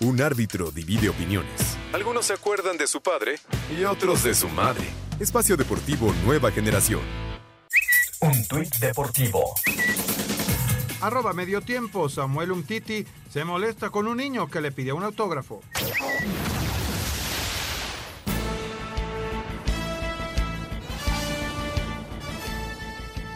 [0.00, 1.78] Un árbitro divide opiniones.
[1.92, 3.38] Algunos se acuerdan de su padre
[3.78, 4.84] y otros de su madre.
[5.20, 7.00] Espacio Deportivo Nueva Generación.
[8.26, 9.54] Un tuit deportivo.
[11.00, 15.60] Arroba medio tiempo, Samuel Umtiti se molesta con un niño que le pide un autógrafo.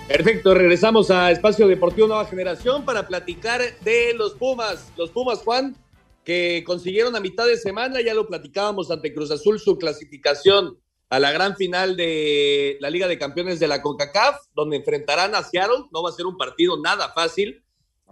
[0.09, 4.93] Perfecto, regresamos a Espacio Deportivo Nueva Generación para platicar de los Pumas.
[4.97, 5.77] Los Pumas, Juan,
[6.25, 10.77] que consiguieron a mitad de semana, ya lo platicábamos ante Cruz Azul, su clasificación
[11.11, 15.43] a la gran final de la Liga de Campeones de la CONCACAF, donde enfrentarán a
[15.43, 15.85] Seattle.
[15.93, 17.65] No va a ser un partido nada fácil.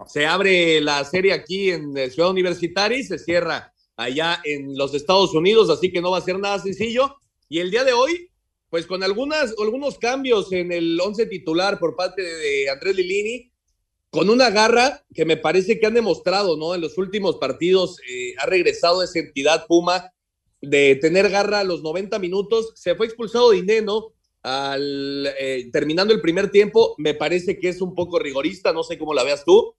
[0.05, 5.33] Se abre la serie aquí en Ciudad Universitaria y se cierra allá en los Estados
[5.33, 7.15] Unidos, así que no va a ser nada sencillo.
[7.47, 8.29] Y el día de hoy,
[8.69, 13.49] pues con algunas, algunos cambios en el once titular por parte de Andrés Lilini,
[14.09, 16.75] con una garra que me parece que han demostrado, ¿no?
[16.75, 20.11] En los últimos partidos eh, ha regresado esa entidad Puma
[20.61, 22.73] de tener garra a los 90 minutos.
[22.75, 26.95] Se fue expulsado Dineno al eh, terminando el primer tiempo.
[26.97, 29.75] Me parece que es un poco rigorista, no sé cómo la veas tú.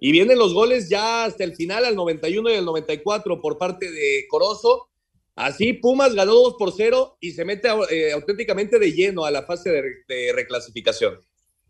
[0.00, 3.90] Y vienen los goles ya hasta el final, al 91 y al 94 por parte
[3.90, 4.88] de Corozo.
[5.34, 9.42] Así Pumas ganó 2 por 0 y se mete eh, auténticamente de lleno a la
[9.42, 11.18] fase de, de reclasificación.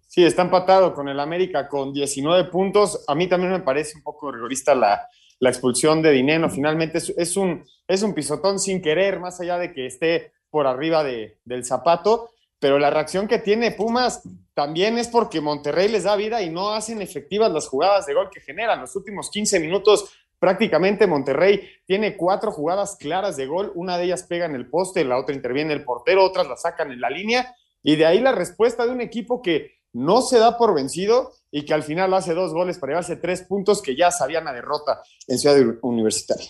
[0.06, 3.04] Sí, está empatado con el América con 19 puntos.
[3.08, 5.06] A mí también me parece un poco rigorista la,
[5.40, 6.50] la expulsión de Dineno.
[6.50, 11.04] Finalmente es, un, es un pisotón sin querer, más allá de que esté por arriba
[11.04, 12.30] de, del zapato.
[12.58, 14.22] pero la reacción que tiene Pumas
[14.54, 18.30] también es porque Monterrey les da vida y no hacen efectivas las jugadas de gol
[18.30, 18.80] que generan.
[18.80, 24.24] Los últimos 15 minutos prácticamente Monterrey tiene cuatro jugadas claras de gol, una de ellas
[24.24, 27.54] pega en el poste, la otra interviene el portero, otras la sacan en la línea
[27.82, 31.64] y de ahí la respuesta de un equipo que no se da por vencido y
[31.64, 35.02] que al final hace dos goles para llevarse tres puntos que ya sabían a derrota
[35.26, 36.48] en Ciudad Universitaria.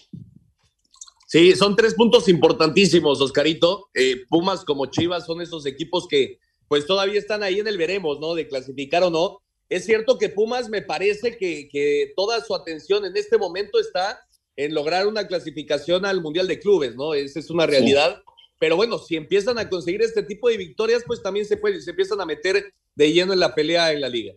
[1.27, 3.91] Sí, son tres puntos importantísimos, Oscarito.
[3.95, 8.19] Eh, Pumas como Chivas son esos equipos que pues todavía están ahí en el veremos,
[8.19, 8.35] ¿no?
[8.35, 9.41] De clasificar o no.
[9.69, 14.21] Es cierto que Pumas me parece que, que toda su atención en este momento está
[14.57, 17.15] en lograr una clasificación al Mundial de Clubes, ¿no?
[17.15, 18.23] Esa es una realidad.
[18.59, 21.91] Pero bueno, si empiezan a conseguir este tipo de victorias, pues también se, puede, se
[21.91, 24.35] empiezan a meter de lleno en la pelea en la liga.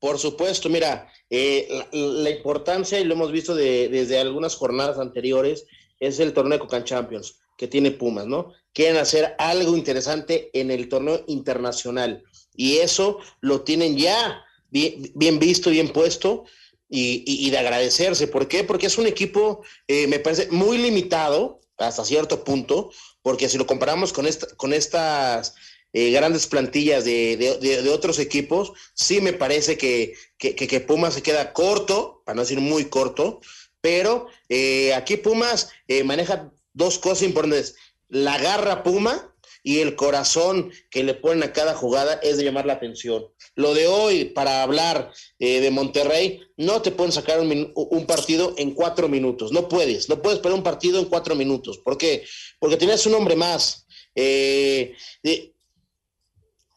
[0.00, 5.64] Por supuesto, mira, eh, la, importancia, y lo hemos visto desde algunas jornadas anteriores,
[5.98, 8.52] es el torneo Cocan Champions que tiene Pumas, ¿no?
[8.72, 12.22] Quieren hacer algo interesante en el torneo internacional
[12.54, 16.44] y eso lo tienen ya bien, visto, bien puesto
[16.88, 18.28] y, de agradecerse.
[18.28, 18.62] ¿Por qué?
[18.62, 22.90] Porque es un equipo, eh, me parece, muy limitado hasta cierto punto,
[23.22, 25.54] porque si lo comparamos con, esta, con estas
[25.92, 32.22] eh, grandes plantillas de, otros equipos, sí me parece que, que, Pumas se queda corto,
[32.24, 33.40] para no decir muy corto,
[33.80, 37.76] pero eh, aquí Pumas eh, maneja dos cosas importantes.
[38.08, 39.34] La garra Puma
[39.68, 43.26] y el corazón que le ponen a cada jugada es de llamar la atención.
[43.54, 49.10] Lo de hoy, para hablar de Monterrey, no te pueden sacar un, partido en cuatro
[49.10, 49.52] minutos.
[49.52, 51.76] No puedes, no puedes poner un partido en cuatro minutos.
[51.84, 52.24] ¿Por qué?
[52.58, 53.86] Porque tienes un hombre más.
[54.14, 54.94] Eh,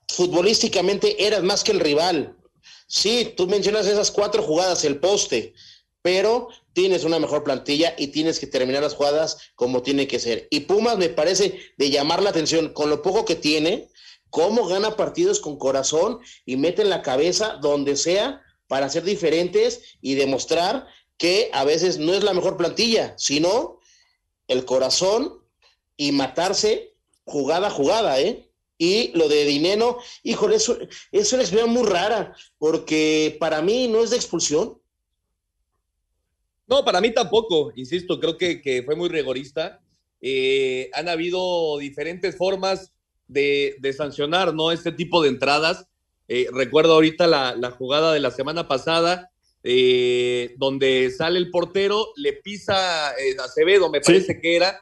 [0.10, 2.36] futbolísticamente eras más que el rival.
[2.88, 5.54] Sí, tú mencionas esas cuatro jugadas, el poste,
[6.02, 10.48] pero tienes una mejor plantilla y tienes que terminar las jugadas como tiene que ser.
[10.50, 13.90] Y Pumas me parece de llamar la atención con lo poco que tiene,
[14.30, 19.98] cómo gana partidos con corazón y mete en la cabeza donde sea para ser diferentes
[20.02, 23.80] y demostrar que a veces no es la mejor plantilla, sino
[24.48, 25.42] el corazón
[25.98, 28.50] y matarse jugada a jugada, ¿eh?
[28.78, 30.76] Y lo de Dineno, híjole, eso
[31.12, 34.81] es una expresión muy rara, porque para mí no es de expulsión.
[36.72, 39.82] No, para mí tampoco, insisto, creo que, fue muy rigorista.
[40.22, 42.94] Eh, han habido diferentes formas
[43.28, 44.72] de, sancionar, ¿no?
[44.72, 45.86] Este tipo de entradas.
[46.30, 49.32] Eh, recuerdo ahorita la, jugada de la semana pasada,
[49.66, 53.10] eh, donde sale el portero, le pisa
[53.44, 54.80] Acevedo, me parece que era,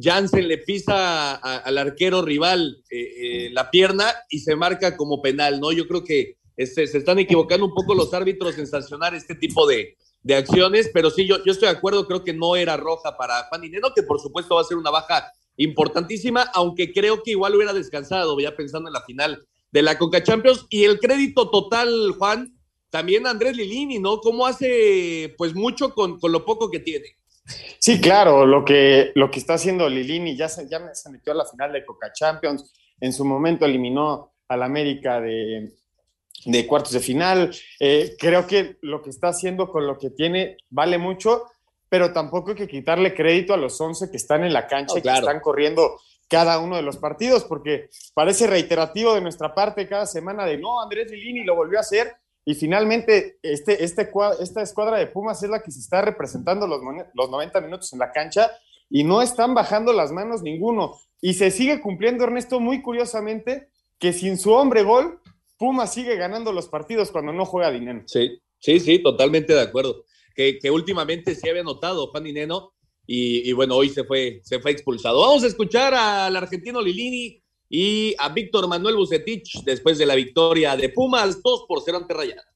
[0.00, 2.82] Jansen le pisa al arquero rival
[3.50, 5.70] la pierna y se marca como penal, ¿no?
[5.70, 9.66] Yo creo que este, se están equivocando un poco los árbitros en sancionar este tipo
[9.66, 9.98] de,
[10.34, 13.60] acciones, pero sí, yo, yo estoy de acuerdo, creo que no era roja para Juan
[13.60, 17.72] Dineno, que por supuesto va a ser una baja importantísima, aunque creo que igual hubiera
[17.72, 20.66] descansado, ya pensando en la final de la Conca Champions.
[20.70, 22.58] Y el crédito total, Juan,
[22.90, 24.18] también Andrés Lilini, ¿no?
[24.20, 27.16] ¿Cómo hace pues mucho con, con lo poco que tiene?
[27.78, 31.36] Sí, claro, lo que, lo que está haciendo Lilini, ya se, ya se metió a
[31.36, 35.72] la final de Coca Champions, en su momento eliminó al América de,
[36.66, 37.54] cuartos de final.
[37.80, 41.44] Eh, creo que lo que está haciendo con lo que tiene vale mucho,
[41.88, 45.02] pero tampoco hay que quitarle crédito a los 11 que están en la cancha y
[45.02, 50.06] que están corriendo cada uno de los partidos, porque parece reiterativo de nuestra parte cada
[50.06, 52.16] semana de no, Andrés Lilini lo volvió a hacer
[52.48, 54.08] y finalmente, este, este,
[54.40, 56.80] esta escuadra de Pumas es la que se está representando los,
[57.12, 58.52] los 90 minutos en la cancha
[58.88, 60.94] y no están bajando las manos ninguno.
[61.20, 65.20] Y se sigue cumpliendo, Ernesto, muy curiosamente, que sin su hombre gol,
[65.58, 68.02] Pumas sigue ganando los partidos cuando no juega Dineno.
[68.06, 70.04] Sí, sí, sí, totalmente de acuerdo.
[70.34, 72.74] Que, que últimamente se había notado Juan Dineno
[73.06, 75.20] y, y, bueno, hoy se fue, se fue expulsado.
[75.20, 80.76] Vamos a escuchar al argentino Lilini y a Víctor Manuel Bucetich después de la victoria
[80.76, 82.55] de Pumas 2 por 0 ante Rayadas.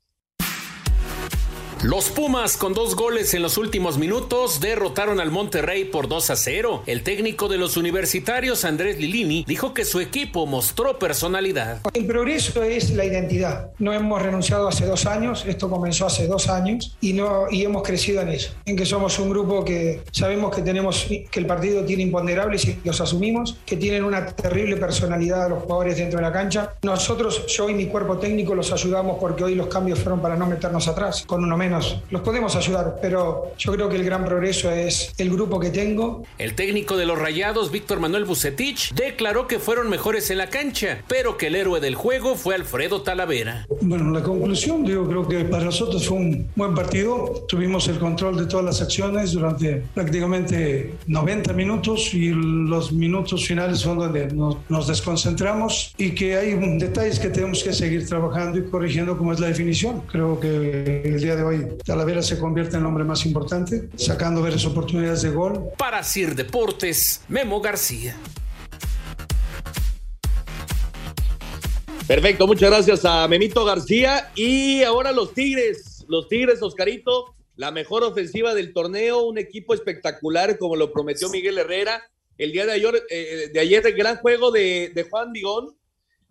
[1.82, 6.36] Los Pumas con dos goles en los últimos minutos derrotaron al Monterrey por 2 a
[6.36, 6.82] 0.
[6.84, 11.80] El técnico de los universitarios Andrés Lilini dijo que su equipo mostró personalidad.
[11.94, 13.70] El progreso es la identidad.
[13.78, 17.82] No hemos renunciado hace dos años, esto comenzó hace dos años y, no, y hemos
[17.82, 21.82] crecido en eso, en que somos un grupo que sabemos que tenemos que el partido
[21.86, 26.32] tiene imponderables y los asumimos, que tienen una terrible personalidad los jugadores dentro de la
[26.32, 26.74] cancha.
[26.82, 30.46] Nosotros, yo y mi cuerpo técnico los ayudamos porque hoy los cambios fueron para no
[30.46, 34.24] meternos atrás con un momento menos los podemos ayudar, pero yo creo que el gran
[34.24, 36.24] progreso es el grupo que tengo.
[36.38, 41.02] El técnico de los Rayados, Víctor Manuel Bucetich, declaró que fueron mejores en la cancha,
[41.06, 43.66] pero que el héroe del juego fue Alfredo Talavera.
[43.80, 47.44] Bueno, la conclusión, yo creo que para nosotros fue un buen partido.
[47.48, 53.78] Tuvimos el control de todas las acciones durante prácticamente 90 minutos y los minutos finales
[53.78, 58.64] son donde nos, nos desconcentramos y que hay detalles que tenemos que seguir trabajando y
[58.64, 60.02] corrigiendo como es la definición.
[60.10, 64.42] Creo que el día de hoy Talavera se convierte en el hombre más importante, sacando
[64.42, 65.70] varias oportunidades de gol.
[65.78, 68.16] Para Sir Deportes, Memo García.
[72.10, 74.32] Perfecto, muchas gracias a Memito García.
[74.34, 80.58] Y ahora los Tigres, los Tigres, Oscarito, la mejor ofensiva del torneo, un equipo espectacular
[80.58, 82.02] como lo prometió Miguel Herrera.
[82.36, 85.76] El día de ayer, eh, de ayer el gran juego de, de Juan Digón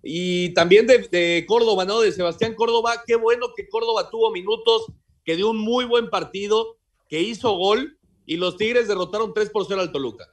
[0.03, 2.01] y también de, de, Córdoba, ¿no?
[2.01, 3.03] De Sebastián Córdoba.
[3.05, 4.87] Qué bueno que Córdoba tuvo minutos,
[5.29, 9.63] que dio un muy buen partido, que hizo gol y los Tigres derrotaron 3 por
[9.67, 10.25] 0 al Toluca.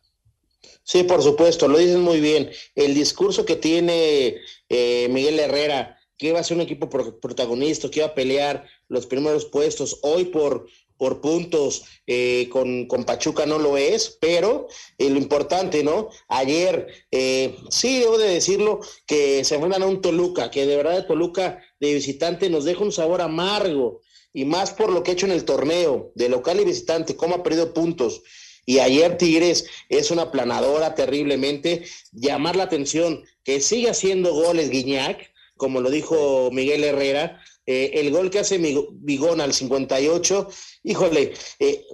[0.84, 2.50] Sí, por supuesto, lo dicen muy bien.
[2.74, 4.38] El discurso que tiene
[4.70, 9.04] eh, Miguel Herrera, que iba a ser un equipo protagonista, que iba a pelear los
[9.04, 15.10] primeros puestos, hoy por, por puntos eh, con, con, Pachuca no lo es, pero eh,
[15.10, 16.08] lo importante, ¿no?
[16.28, 21.06] Ayer, eh, sí, debo de decirlo, que se enfrentan a un Toluca, que de verdad
[21.06, 24.00] Toluca de visitante nos deja un sabor amargo,
[24.36, 27.36] y más por lo que ha hecho en el torneo, de local y visitante, cómo
[27.36, 28.20] ha perdido puntos.
[28.66, 31.84] Y ayer Tigres es una planadora terriblemente.
[32.12, 37.40] Llamar la atención que sigue haciendo goles Guiñac, como lo dijo Miguel Herrera.
[37.64, 40.48] Eh, el gol que hace Bigón al 58,
[40.82, 41.86] híjole, eh,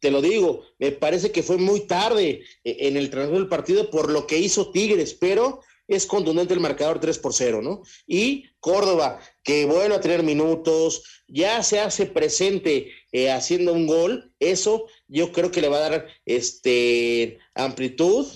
[0.00, 3.90] te lo digo, me parece que fue muy tarde eh, en el transcurso del partido
[3.90, 7.82] por lo que hizo Tigres, pero es contundente el marcador 3 por 0, ¿no?
[8.06, 12.90] Y Córdoba, que vuelve a tener minutos, ya se hace presente
[13.32, 18.26] haciendo un gol, eso yo creo que le va a dar este, amplitud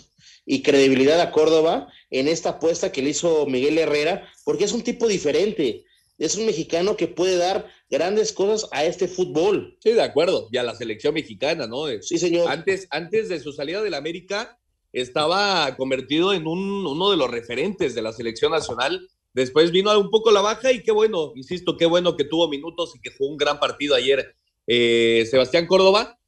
[0.47, 4.83] y credibilidad a Córdoba en esta apuesta que le hizo Miguel Herrera, porque es un
[4.83, 5.85] tipo diferente.
[6.17, 9.77] Es un mexicano que puede dar grandes cosas a este fútbol.
[9.81, 10.49] Sí, de acuerdo.
[10.51, 11.85] Y a la selección mexicana, ¿no?
[12.01, 12.51] Sí, señor.
[12.51, 14.59] Antes, antes de su salida del América,
[14.93, 19.09] estaba convertido en un, uno de los referentes de la selección nacional.
[19.33, 22.95] Después vino un poco la baja y qué bueno, insisto, qué bueno que tuvo minutos
[22.97, 24.35] y que jugó un gran partido ayer
[24.67, 26.19] eh, Sebastián Córdoba.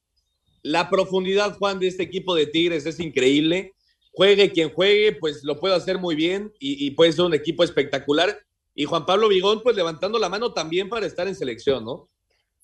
[0.62, 3.74] La profundidad, Juan, de este equipo de Tigres es increíble.
[4.12, 8.38] Juegue quien juegue, pues lo puede hacer muy bien y, puede ser un equipo espectacular.
[8.74, 12.08] Y Juan Pablo Vigón, pues levantando la mano también para estar en selección, ¿no?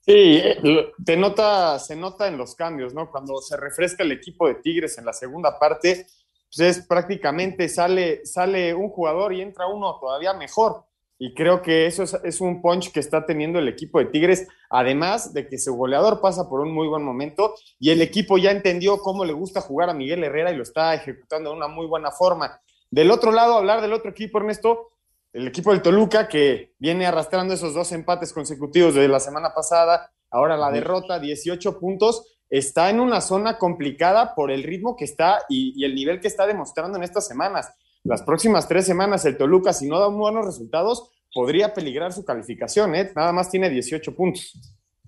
[0.06, 3.10] Sí, eh, te nota, se nota en los cambios, ¿no?
[3.10, 6.06] Cuando se refresca el equipo de Tigres en la segunda parte,
[6.48, 10.84] pues es prácticamente sale, sale un jugador y entra uno todavía mejor.
[11.18, 15.32] Y creo que eso es, un punch que está teniendo el equipo de Tigres, además
[15.32, 18.98] de que su goleador pasa por un muy buen momento y el equipo ya entendió
[18.98, 22.12] cómo le gusta jugar a Miguel Herrera y lo está ejecutando de una muy buena
[22.12, 22.60] forma.
[22.90, 24.92] Del otro lado, hablar del otro equipo, Ernesto,
[25.36, 30.10] el equipo del Toluca que viene arrastrando esos dos empates consecutivos de la semana pasada,
[30.30, 35.42] ahora la derrota, 18 puntos, está en una zona complicada por el ritmo que está
[35.48, 37.70] y, y el nivel que está demostrando en estas semanas
[38.02, 42.94] las próximas tres semanas el Toluca, si no da buenos resultados, podría peligrar su calificación,
[42.94, 43.10] ¿eh?
[43.16, 44.52] Nada más tiene 18 puntos.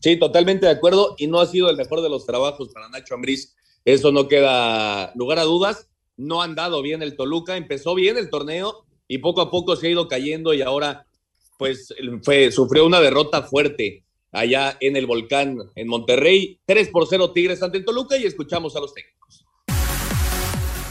[0.00, 3.14] Sí, totalmente de acuerdo, y no ha sido el mejor de los trabajos para Nacho
[3.14, 3.54] Ambriz.
[3.84, 5.88] Eso no queda lugar a dudas.
[6.16, 9.88] No ha andado bien el Toluca, empezó bien el torneo y poco a poco se
[9.88, 11.06] ha ido cayendo y ahora
[11.58, 11.92] pues
[12.22, 16.60] fue, sufrió una derrota fuerte allá en el volcán en Monterrey.
[16.66, 19.17] 3 por 0 Tigres ante Toluca y escuchamos a los técnicos.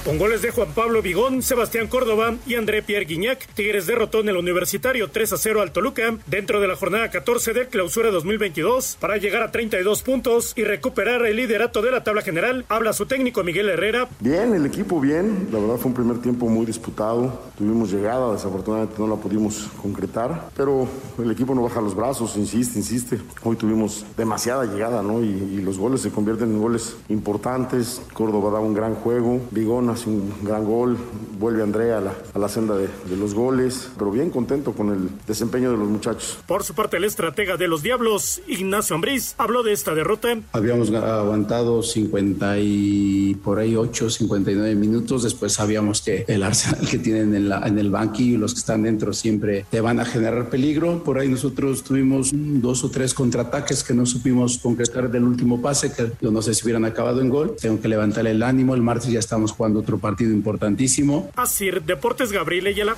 [0.07, 4.29] Con goles de Juan Pablo Vigón, Sebastián Córdoba y André Pierre Guignac, Tigres derrotó en
[4.29, 8.95] el Universitario 3 a 0 al Toluca dentro de la jornada 14 de Clausura 2022
[9.01, 12.63] para llegar a 32 puntos y recuperar el liderato de la tabla general.
[12.69, 14.07] Habla su técnico Miguel Herrera.
[14.21, 15.49] Bien, el equipo bien.
[15.51, 17.41] La verdad fue un primer tiempo muy disputado.
[17.57, 20.87] Tuvimos llegada, desafortunadamente no la pudimos concretar, pero
[21.21, 23.19] el equipo no baja los brazos, insiste, insiste.
[23.43, 25.21] Hoy tuvimos demasiada llegada, ¿no?
[25.21, 28.01] Y, y los goles se convierten en goles importantes.
[28.13, 29.41] Córdoba da un gran juego.
[29.51, 30.95] Vigón hace un gran gol,
[31.39, 34.89] vuelve Andrea a la, a la senda de, de, los goles, pero bien contento con
[34.89, 36.37] el desempeño de los muchachos.
[36.45, 40.37] Por su parte, el estratega de los Diablos, Ignacio Ambriz, habló de esta derrota.
[40.51, 46.99] Habíamos aguantado 50 y por ahí 8, 59 minutos, después sabíamos que el arsenal que
[46.99, 50.05] tienen en, la, en el banquillo y los que están dentro siempre te van a
[50.05, 51.03] generar peligro.
[51.03, 55.91] Por ahí nosotros tuvimos dos o tres contraataques que no supimos concretar del último pase,
[55.91, 57.55] que yo no sé si hubieran acabado en gol.
[57.59, 61.31] Tengo que levantar el ánimo, el martes ya estamos jugando otro partido importantísimo.
[61.37, 62.97] Así, Deportes Gabriel Ayala.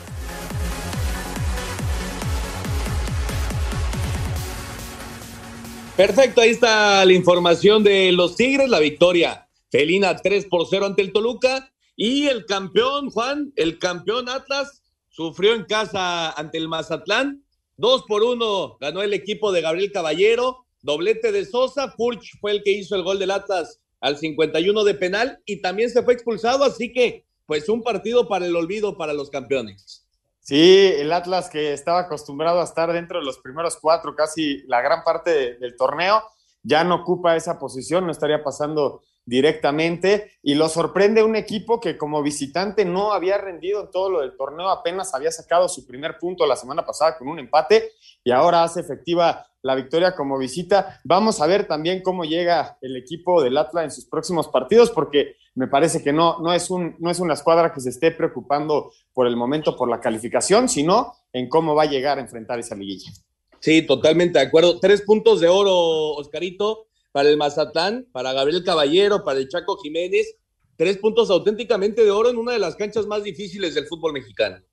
[5.96, 11.04] Perfecto, ahí está la información de los Tigres, la victoria felina 3 por 0 ante
[11.04, 17.44] el Toluca y el campeón, Juan, el campeón Atlas sufrió en casa ante el Mazatlán,
[17.78, 22.64] 2 por 1 ganó el equipo de Gabriel Caballero, doblete de Sosa, Furch fue el
[22.64, 26.64] que hizo el gol del Atlas al 51 de penal y también se fue expulsado,
[26.64, 30.06] así que pues un partido para el olvido para los campeones.
[30.40, 34.82] Sí, el Atlas que estaba acostumbrado a estar dentro de los primeros cuatro, casi la
[34.82, 36.24] gran parte del torneo,
[36.64, 41.98] ya no ocupa esa posición, no estaría pasando directamente y lo sorprende un equipo que
[41.98, 46.18] como visitante no había rendido en todo lo del torneo, apenas había sacado su primer
[46.18, 47.92] punto la semana pasada con un empate
[48.24, 51.00] y ahora hace efectiva la victoria como visita.
[51.04, 55.36] Vamos a ver también cómo llega el equipo del Atlas en sus próximos partidos porque
[55.56, 58.92] me parece que no, no, es un, no es una escuadra que se esté preocupando
[59.14, 62.76] por el momento por la calificación, sino en cómo va a llegar a enfrentar esa
[62.76, 63.12] liguilla.
[63.60, 64.80] Sí, totalmente de acuerdo.
[64.80, 65.74] Tres puntos de oro,
[66.16, 66.89] Oscarito
[67.20, 70.38] para el Mazatlán, para Gabriel Caballero, para el Chaco Jiménez.
[70.78, 74.64] Tres puntos auténticamente de oro en una de las canchas más difíciles del fútbol mexicano.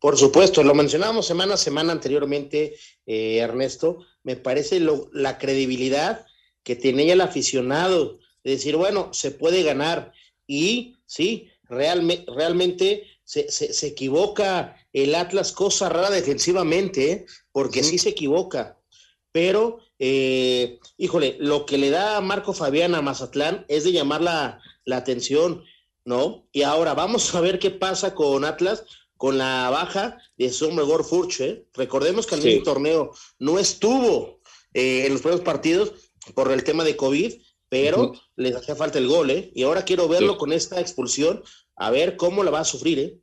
[0.00, 2.74] Por supuesto, lo mencionábamos semana a semana anteriormente,
[3.06, 4.04] eh, Ernesto.
[4.24, 4.80] Me parece
[5.12, 6.26] la credibilidad
[6.64, 10.12] que tenía el aficionado de decir, bueno, se puede ganar.
[10.44, 17.26] Y sí, realmente se, se, equivoca el Atlas, cosa rara defensivamente, ¿eh?
[17.52, 18.76] porque sí se equivoca.
[19.36, 24.62] Pero eh, híjole, lo que le da Marco Fabián a Mazatlán es de llamar la,
[24.90, 25.62] atención,
[26.06, 26.48] ¿no?
[26.52, 28.86] Y ahora vamos a ver qué pasa con Atlas
[29.18, 31.48] con la baja de Somegor Furche.
[31.50, 31.66] ¿eh?
[31.74, 34.40] Recordemos que el mismo torneo no estuvo
[34.72, 35.92] eh, en los primeros partidos
[36.34, 37.34] por el tema de COVID,
[37.68, 39.52] pero les hacía falta el gol, ¿eh?
[39.54, 41.42] Y ahora quiero verlo con esta expulsión,
[41.74, 43.20] a ver cómo la va a sufrir, ¿eh?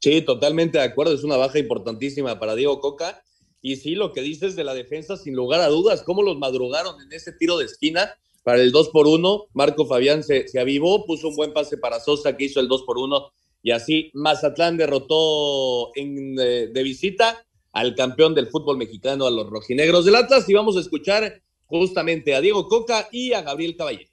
[0.00, 1.12] Sí, totalmente de acuerdo.
[1.12, 3.22] Es una baja importantísima para Diego Coca.
[3.62, 7.00] Y sí, lo que dices de la defensa, sin lugar a dudas, cómo los madrugaron
[7.02, 9.48] en ese tiro de esquina para el 2 por 1.
[9.52, 12.82] Marco Fabián se, se, avivó, puso un buen pase para Sosa que hizo el 2
[12.84, 13.32] por 1.
[13.62, 19.48] Y así Mazatlán derrotó en, de, de visita al campeón del fútbol mexicano, a los
[19.48, 20.48] rojinegros del Atlas.
[20.48, 24.10] Y vamos a escuchar justamente a Diego Coca y a Gabriel Caballero.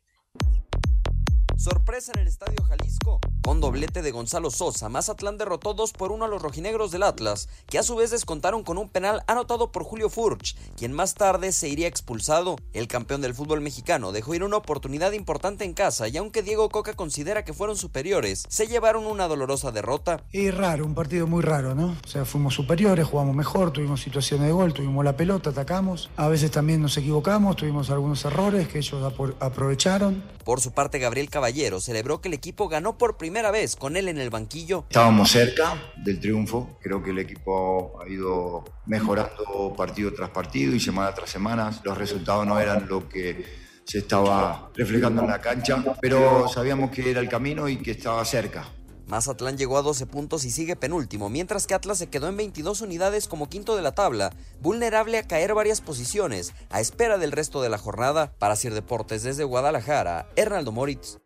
[1.58, 3.20] Sorpresa en el Estadio Jalisco.
[3.48, 7.48] Con doblete de Gonzalo Sosa, Mazatlán derrotó 2 por 1 a los rojinegros del Atlas,
[7.68, 11.54] que a su vez descontaron con un penal anotado por Julio Furch, quien más tarde
[11.54, 12.58] se iría expulsado.
[12.74, 16.68] El campeón del fútbol mexicano dejó ir una oportunidad importante en casa y aunque Diego
[16.68, 20.26] Coca considera que fueron superiores, se llevaron una dolorosa derrota.
[20.34, 21.96] Y raro, un partido muy raro, ¿no?
[22.04, 26.10] O sea, fuimos superiores, jugamos mejor, tuvimos situaciones de gol, tuvimos la pelota, atacamos.
[26.18, 30.36] A veces también nos equivocamos, tuvimos algunos errores que ellos aprovecharon.
[30.44, 34.08] Por su parte, Gabriel Caballero celebró que el equipo ganó por primera vez con él
[34.10, 34.86] en el banquillo.
[34.90, 40.80] Estábamos cerca del triunfo, creo que el equipo ha ido mejorando partido tras partido y
[40.80, 41.72] semana tras semana.
[41.84, 43.46] Los resultados no eran lo que
[43.86, 48.24] se estaba reflejando en la cancha, pero sabíamos que era el camino y que estaba
[48.26, 48.66] cerca.
[49.08, 52.82] Mazatlán llegó a 12 puntos y sigue penúltimo, mientras que Atlas se quedó en 22
[52.82, 57.62] unidades como quinto de la tabla, vulnerable a caer varias posiciones, a espera del resto
[57.62, 58.34] de la jornada.
[58.38, 61.20] Para Sir Deportes desde Guadalajara, Hernaldo Moritz.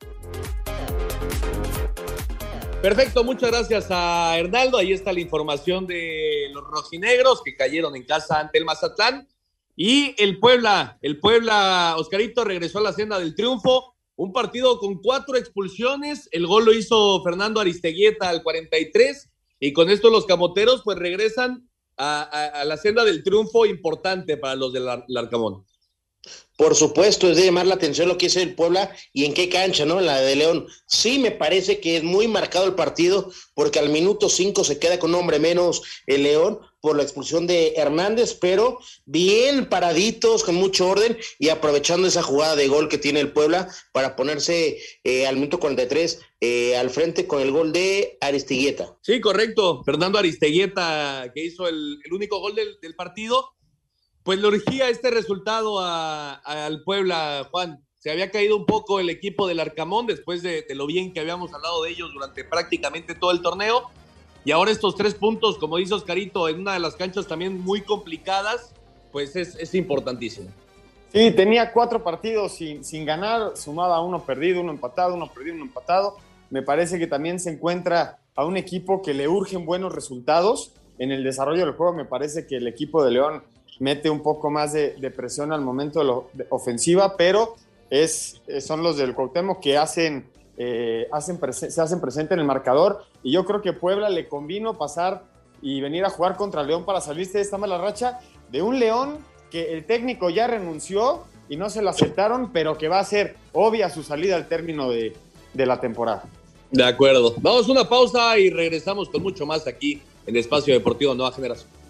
[2.82, 4.76] Perfecto, muchas gracias a Hernaldo.
[4.76, 9.28] Ahí está la información de los rojinegros que cayeron en casa ante el Mazatlán.
[9.76, 13.94] Y el Puebla, el Puebla, Oscarito regresó a la senda del triunfo.
[14.16, 16.28] Un partido con cuatro expulsiones.
[16.32, 19.30] El gol lo hizo Fernando Aristeguieta al 43.
[19.60, 24.74] Y con esto los camoteros pues regresan a, la senda del triunfo importante para los
[24.74, 25.64] del Arcamón.
[26.62, 29.50] Por supuesto, es de llamar la atención lo que es el Puebla y en qué
[29.50, 30.00] cancha, ¿no?
[30.00, 30.68] La de León.
[30.86, 35.00] Sí, me parece que es muy marcado el partido porque al minuto 5 se queda
[35.00, 40.54] con un hombre menos el León por la expulsión de Hernández, pero bien paraditos, con
[40.54, 45.26] mucho orden y aprovechando esa jugada de gol que tiene el Puebla para ponerse eh,
[45.26, 48.98] al minuto 43 eh, al frente con el gol de Aristigueta.
[49.02, 49.84] Sí, correcto.
[49.84, 53.56] Fernando Aristigueta que hizo el, único gol del partido
[54.24, 57.84] pues le urgía este resultado al Puebla, Juan.
[57.98, 61.54] Se había caído un poco el equipo del Arcamón después de, lo bien que habíamos
[61.54, 63.90] hablado de ellos durante prácticamente todo el torneo.
[64.44, 67.82] Y ahora estos tres puntos, como dice Oscarito, en una de las canchas también muy
[67.82, 68.74] complicadas,
[69.12, 70.50] pues es, importantísimo.
[71.14, 75.66] Sí, tenía cuatro partidos sin, sin ganar, sumaba uno perdido, uno empatado, uno perdido, uno
[75.66, 76.18] empatado.
[76.50, 81.12] Me parece que también se encuentra a un equipo que le urgen buenos resultados en
[81.12, 81.94] el desarrollo del juego.
[81.94, 83.44] Me parece que el equipo de León
[83.82, 87.56] mete un poco más de, presión al momento de la ofensiva, pero
[87.90, 93.04] es, son los del Cuauhtémoc que hacen, eh, hacen se hacen presente en el marcador
[93.24, 95.24] y yo creo que Puebla le convino pasar
[95.64, 98.20] y venir a jugar contra León para salirse de esta mala racha
[98.52, 99.18] de un León
[99.50, 103.36] que el técnico ya renunció y no se lo aceptaron, pero que va a ser
[103.52, 105.14] obvia su salida al término de,
[105.56, 106.24] de la temporada.
[106.70, 107.34] De acuerdo.
[107.40, 111.81] Vamos a una pausa y regresamos con mucho más aquí en Espacio Deportivo Nueva Generación.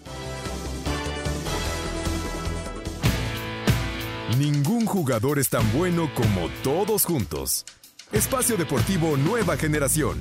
[4.92, 7.64] Jugador es tan bueno como todos juntos.
[8.12, 10.20] Espacio Deportivo Nueva Generación.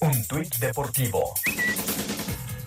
[0.00, 1.34] Un tuit deportivo.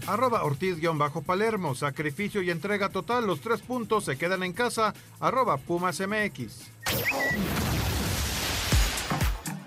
[0.07, 4.93] Arroba Ortiz-Palermo, sacrificio y entrega total, los tres puntos se quedan en casa.
[5.21, 7.82] Arroba Pumas MX.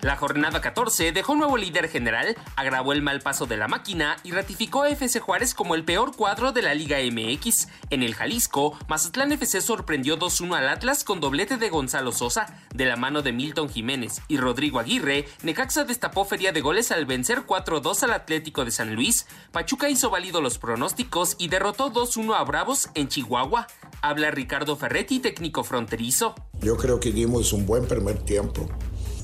[0.07, 4.31] La jornada 14 dejó nuevo líder general, agravó el mal paso de la máquina y
[4.31, 7.67] ratificó a FC Juárez como el peor cuadro de la Liga MX.
[7.91, 12.85] En el Jalisco, Mazatlán FC sorprendió 2-1 al Atlas con doblete de Gonzalo Sosa, de
[12.85, 15.27] la mano de Milton Jiménez y Rodrigo Aguirre.
[15.43, 19.27] Necaxa destapó feria de goles al vencer 4-2 al Atlético de San Luis.
[19.51, 23.67] Pachuca hizo válido los pronósticos y derrotó 2-1 a Bravos en Chihuahua.
[24.03, 26.37] Habla Ricardo Ferretti, técnico fronterizo.
[26.61, 28.69] Yo creo que dimos un buen primer tiempo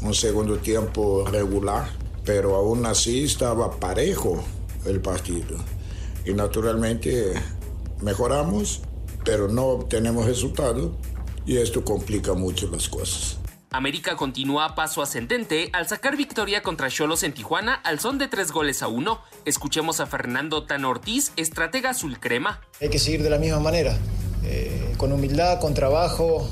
[0.02, 1.88] un segundo tiempo regular,
[2.24, 4.42] pero aún así estaba parejo
[4.84, 5.56] el partido.
[6.24, 7.32] Y naturalmente
[8.00, 8.80] mejoramos,
[9.24, 10.92] pero no obtenemos resultado
[11.46, 13.38] y esto complica mucho las cosas.
[13.70, 18.28] América continúa a paso ascendente al sacar victoria contra Cholos en Tijuana al son de
[18.28, 19.20] tres goles a uno.
[19.46, 22.60] Escuchemos a Fernando Tan Ortiz, estratega azul crema.
[22.82, 23.96] Hay que seguir de la misma manera,
[24.44, 26.46] eh, con humildad, con trabajo,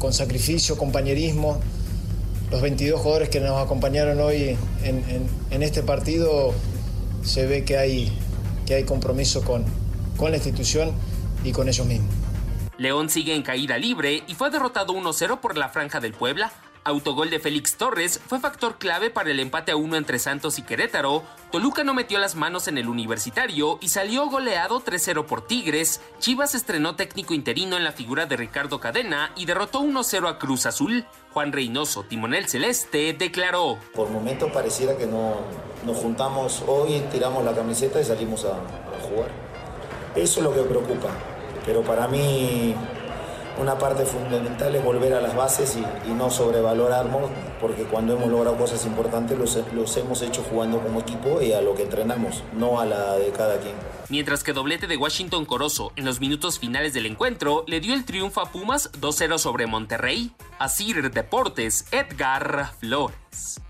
[0.00, 1.60] con sacrificio, compañerismo
[2.50, 6.52] los 22 jugadores que nos acompañaron hoy en, este partido,
[7.22, 8.12] se ve que hay,
[8.66, 9.64] que hay compromiso con,
[10.16, 10.92] con la institución
[11.44, 12.12] y con ellos mismos.
[12.78, 16.50] León sigue en caída libre y fue derrotado 1-0 por la Franja del Puebla
[16.84, 20.62] Autogol de Félix Torres fue factor clave para el empate a uno entre Santos y
[20.62, 21.22] Querétaro.
[21.52, 26.00] Toluca no metió las manos en el universitario y salió goleado 3-0 por Tigres.
[26.20, 30.64] Chivas estrenó técnico interino en la figura de Ricardo Cadena y derrotó 1-0 a Cruz
[30.64, 31.04] Azul.
[31.32, 33.78] Juan Reynoso, timonel celeste, declaró.
[33.94, 35.34] Por momento pareciera que no
[35.84, 39.30] nos juntamos hoy, tiramos la camiseta y salimos a, a jugar.
[40.16, 41.10] Eso es lo que preocupa.
[41.66, 42.74] Pero para mí
[43.58, 47.30] una parte fundamental es volver a las bases y, no sobrevalorarnos,
[47.60, 51.74] porque cuando hemos logrado cosas importantes los, hemos hecho jugando como equipo y a lo
[51.74, 53.74] que entrenamos, no a la de cada quien.
[54.08, 58.04] Mientras que doblete de Washington Corozo en los minutos finales del encuentro le dio el
[58.04, 60.32] triunfo a Pumas 2-0 sobre Monterrey.
[60.58, 63.60] A Sir Deportes, Edgar Flores.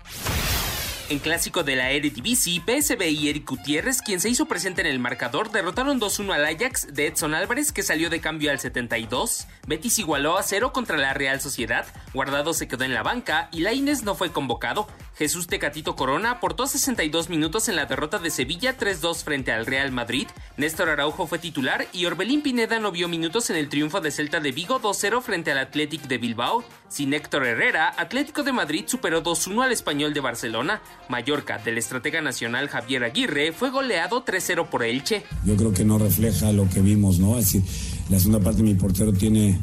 [1.11, 4.97] En clásico de la Eredivisie, PSV y Eric Gutiérrez, quien se hizo presente en el
[4.97, 9.45] marcador, derrotaron 2-1 al Ajax de Edson Álvarez, que salió de cambio al 72.
[9.67, 13.59] Betis igualó a 0 contra la Real Sociedad, Guardado se quedó en la banca y
[13.59, 14.87] Laines no fue convocado.
[15.15, 19.91] Jesús Tecatito Corona aportó 62 minutos en la derrota de Sevilla 3-2 frente al Real
[19.91, 20.27] Madrid.
[20.57, 24.39] Néstor Araujo fue titular y Orbelín Pineda no vio minutos en el triunfo de Celta
[24.39, 26.63] de Vigo 2-0 frente al Athletic de Bilbao.
[26.89, 30.81] Sin Héctor Herrera, Atlético de Madrid superó 2-1 al Español de Barcelona.
[31.07, 35.23] Mallorca, del estratega nacional Javier Aguirre, fue goleado 3-0 por Elche.
[35.45, 37.37] Yo creo que no refleja lo que vimos, ¿no?
[37.37, 37.63] Es decir,
[38.09, 39.59] la segunda parte mi portero tiene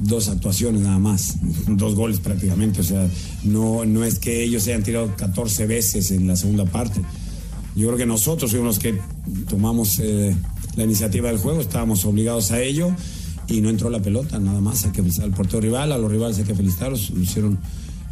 [0.00, 1.36] dos actuaciones nada más,
[1.68, 3.08] dos goles prácticamente, o sea,
[3.44, 7.00] no, no es que ellos hayan tirado 14 veces en la segunda parte.
[7.74, 8.98] Yo creo que nosotros fuimos los que
[9.48, 10.34] tomamos eh,
[10.76, 12.92] la iniciativa del juego, estábamos obligados a ello
[13.46, 14.84] y no entró la pelota, nada más.
[14.84, 17.58] Hay que felicitar al portero rival, a los rivales hay que felicitarlos, hicieron,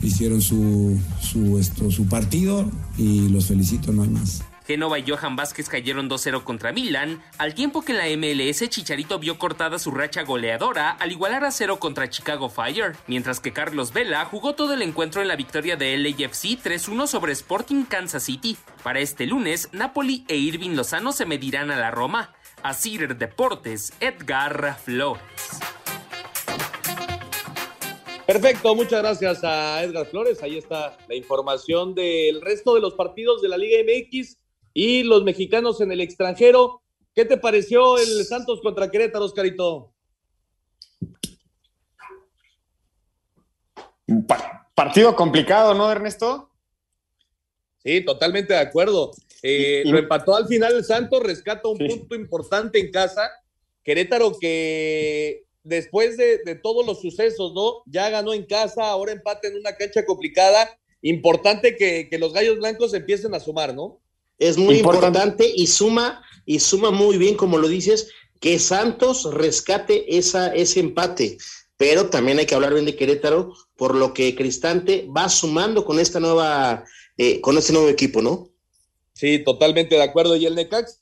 [0.02, 4.42] hicieron su, su, esto, su partido y los felicito, no hay más.
[4.66, 9.18] Genova y Johan Vázquez cayeron 2-0 contra Milan, al tiempo que en la MLS Chicharito
[9.18, 13.92] vio cortada su racha goleadora al igualar a 0 contra Chicago Fire, mientras que Carlos
[13.92, 18.56] Vela jugó todo el encuentro en la victoria de LAFC 3-1 sobre Sporting Kansas City.
[18.82, 22.34] Para este lunes, Napoli e Irving Lozano se medirán a la Roma.
[22.62, 25.22] A Cider Deportes, Edgar Flores.
[28.26, 30.42] Perfecto, muchas gracias a Edgar Flores.
[30.42, 34.38] Ahí está la información del resto de los partidos de la Liga MX
[34.78, 36.82] y los mexicanos en el extranjero.
[37.14, 39.94] ¿Qué te pareció el Santos contra Querétaro, Oscarito?
[44.74, 46.50] partido complicado, ¿no, Ernesto?
[47.82, 49.12] Sí, totalmente de acuerdo.
[49.42, 53.30] Eh, lo empató al final el Santos, rescata un punto importante en casa.
[53.82, 57.82] Querétaro que después de, todos los sucesos, ¿no?
[57.86, 60.68] Ya ganó en casa, ahora empate en una cancha complicada.
[61.00, 64.02] Importante que, los gallos blancos empiecen a sumar, ¿no?
[64.38, 65.50] Es muy importante.
[65.54, 68.10] y suma, y suma muy bien, como lo dices,
[68.40, 71.38] que Santos rescate esa, ese empate.
[71.76, 76.00] Pero también hay que hablar bien de Querétaro, por lo que Cristante va sumando con
[76.00, 76.84] esta nueva
[77.18, 78.50] eh, con este nuevo equipo, ¿no?
[79.14, 80.36] Sí, totalmente de acuerdo.
[80.36, 80.98] Y el Necaxa,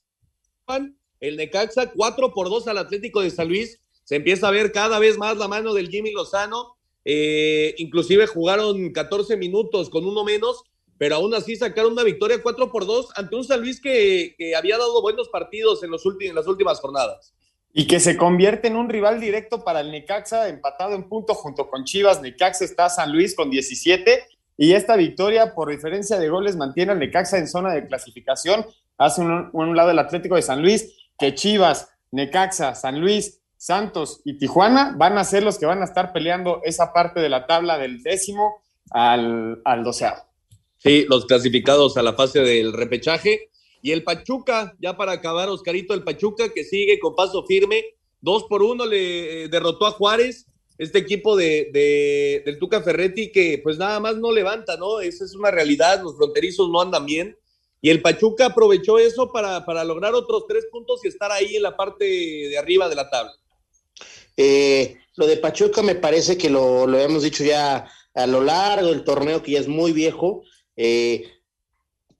[1.19, 5.01] el Necaxa 4 por 2 al Atlético de San Luis, se empieza a ver cada
[5.01, 6.77] vez más la mano del Jimmy Lozano.
[7.05, 10.63] Eh, inclusive jugaron 14 minutos con uno menos,
[10.99, 14.79] pero aún así sacaron una victoria 4 por 2 ante un San Luis que, había
[14.79, 17.35] dado buenos partidos en, los en las últimas jornadas.
[17.73, 21.69] Y que se convierte en un rival directo para el Necaxa, empatado en punto junto
[21.69, 22.23] con Chivas.
[22.23, 27.01] Necaxa está San Luis con 17 y esta victoria por diferencia de goles mantiene al
[27.01, 28.65] Necaxa en zona de clasificación.
[28.97, 34.21] Hace un, un lado el Atlético de San Luis, que Chivas, Necaxa, San Luis, Santos
[34.25, 37.47] y Tijuana van a ser los que van a estar peleando esa parte de la
[37.47, 40.23] tabla del décimo al, al doceavo.
[40.85, 43.49] Sí, los clasificados a la fase del repechaje.
[43.81, 47.85] Y el Pachuca, ya para acabar, Oscarito, el Pachuca que sigue con paso firme,
[48.21, 53.31] dos por uno le eh, derrotó a Juárez, este equipo de, de, del Tuca Ferretti
[53.31, 55.01] que pues nada más no levanta, ¿no?
[55.01, 57.39] Esa es una realidad, los fronterizos no andan bien.
[57.81, 61.63] Y el Pachuca aprovechó eso para, para lograr otros tres puntos y estar ahí en
[61.63, 63.33] la parte de arriba de la tabla.
[64.37, 68.89] Eh, lo de Pachuca me parece que lo, lo hemos dicho ya a lo largo
[68.89, 70.43] del torneo, que ya es muy viejo.
[70.77, 71.31] Eh,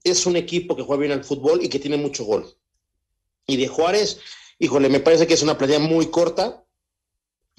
[0.03, 2.45] es un equipo que juega bien al fútbol y que tiene mucho gol.
[3.47, 4.19] Y de Juárez,
[4.59, 6.63] híjole, me parece que es una playa muy corta,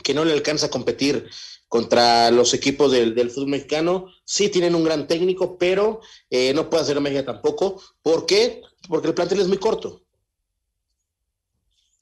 [0.03, 1.28] que no le alcanza a competir
[1.68, 4.07] contra los equipos del, fútbol mexicano.
[4.24, 7.82] Sí tienen un gran técnico, pero eh, no puede hacer México tampoco.
[8.03, 8.62] ¿Por qué?
[8.88, 10.03] Porque el plantel es muy corto.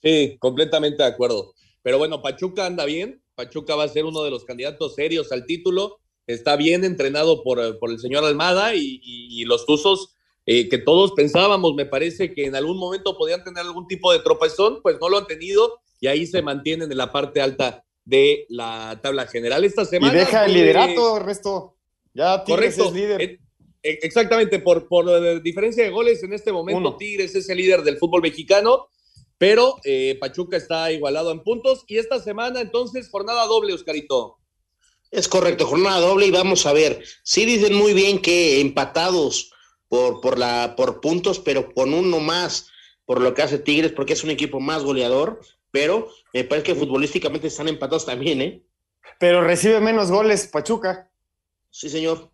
[0.02, 1.54] Sí, completamente de acuerdo.
[1.82, 3.22] Pero bueno, Pachuca anda bien.
[3.34, 6.00] Pachuca va a ser uno de los candidatos serios al título.
[6.26, 10.14] Está bien entrenado por, el señor Almada y, los Tuzos,
[10.46, 14.20] eh, que todos pensábamos, me parece que en algún momento podían tener algún tipo de
[14.20, 18.46] tropezón, pues no lo han tenido y ahí se mantienen en la parte alta de
[18.48, 20.12] la tabla general esta semana.
[20.12, 21.76] Y deja el liderato, resto.
[22.12, 23.20] Ya Tigres es líder.
[23.22, 23.40] Eh,
[23.82, 27.96] eh, exactamente, por, por diferencia de goles en este momento, Tigres es el líder del
[27.96, 28.88] fútbol mexicano
[29.38, 34.38] pero eh, Pachuca está igualado en puntos y esta semana entonces jornada doble, Oscarito.
[35.14, 37.04] Es correcto, jornada doble y vamos a ver.
[37.22, 39.52] Sí dicen muy bien que empatados
[39.86, 42.68] por, por, la, por puntos, pero con uno más
[43.04, 45.38] por lo que hace Tigres, porque es un equipo más goleador,
[45.70, 48.62] pero me parece que futbolísticamente están empatados también, ¿eh?
[49.20, 51.08] Pero recibe menos goles Pachuca.
[51.70, 52.32] Sí, señor.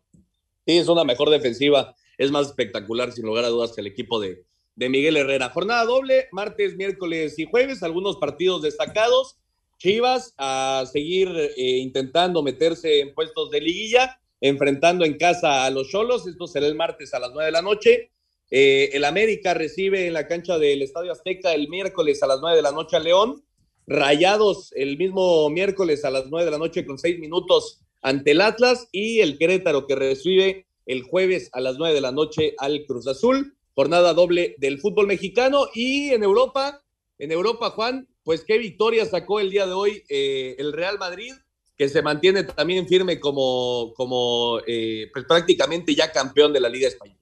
[0.67, 1.95] Sí, es una mejor defensiva.
[2.17, 5.51] Es más espectacular, sin lugar a dudas, que el equipo de, de Miguel Herrera.
[5.51, 9.37] Jornada doble, martes, miércoles y jueves, algunos partidos destacados.
[9.81, 15.89] Chivas a seguir eh, intentando meterse en puestos de liguilla, enfrentando en casa a los
[15.89, 16.27] Cholos.
[16.27, 18.11] Esto será el martes a las nueve de la noche.
[18.51, 22.57] Eh, el América recibe en la cancha del Estadio Azteca el miércoles a las nueve
[22.57, 23.43] de la noche a León.
[23.87, 28.43] Rayados el mismo miércoles a las nueve de la noche con seis minutos ante el
[28.43, 32.85] Atlas y el Querétaro que recibe el jueves a las nueve de la noche al
[32.85, 36.83] Cruz Azul jornada doble del fútbol mexicano y en Europa,
[37.19, 41.33] en Europa, Juan, pues qué victoria sacó el día de hoy eh, el Real Madrid,
[41.77, 46.87] que se mantiene también firme como, como eh, pues prácticamente ya campeón de la Liga
[46.87, 47.19] Española.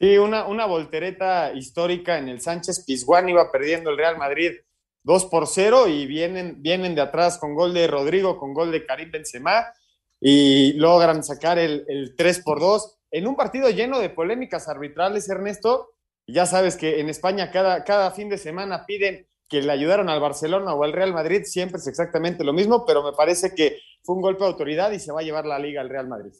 [0.00, 4.52] Sí, una, una voltereta histórica en el Sánchez Pizjuán, iba perdiendo el Real Madrid
[5.02, 8.86] 2 por 0 y vienen, vienen de atrás con gol de Rodrigo, con gol de
[8.86, 9.66] Karim Benzema
[10.18, 15.28] y logran sacar el, el 3 por 2 en un partido lleno de polémicas arbitrales,
[15.28, 15.90] Ernesto.
[16.26, 20.20] Ya sabes que en España cada, cada fin de semana piden que le ayudaron al
[20.20, 24.16] Barcelona o al Real Madrid, siempre es exactamente lo mismo, pero me parece que fue
[24.16, 26.32] un golpe de autoridad y se va a llevar la liga al Real Madrid.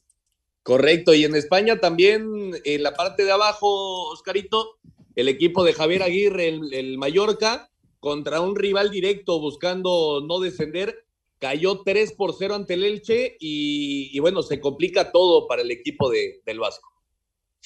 [0.62, 4.78] Correcto, y en España también, en la parte de abajo, Oscarito,
[5.16, 11.04] el equipo de Javier Aguirre, el, el Mallorca, contra un rival directo buscando no descender,
[11.38, 16.11] cayó 3 por 0 ante el Elche y, bueno, se complica todo para el equipo
[16.11, 16.88] de, del Vasco.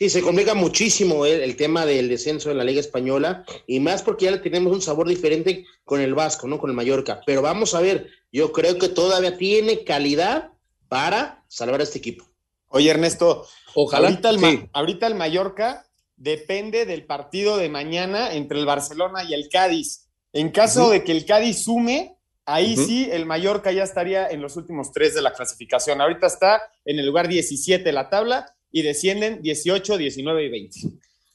[0.03, 4.25] Sí, se complica muchísimo el, tema del descenso de la Liga Española y más porque
[4.25, 6.59] ya tenemos un sabor diferente con el Vasco, ¿no?
[6.59, 7.21] Con el Mallorca.
[7.25, 10.51] Pero vamos a ver, yo creo que todavía tiene calidad
[10.89, 12.25] para salvar a este equipo.
[12.67, 13.47] Oye, Ernesto,
[13.77, 14.09] ojalá.
[14.09, 15.87] Ahorita el, ahorita el Mallorca
[16.17, 20.09] depende del partido de mañana entre el Barcelona y el Cádiz.
[20.33, 24.57] En caso de que el Cádiz sume, Ahí sí, el Mallorca ya estaría en los
[24.57, 26.01] últimos tres de la clasificación.
[26.01, 30.81] Ahorita está en el lugar 17 de la tabla y descienden 18, 19 y 20.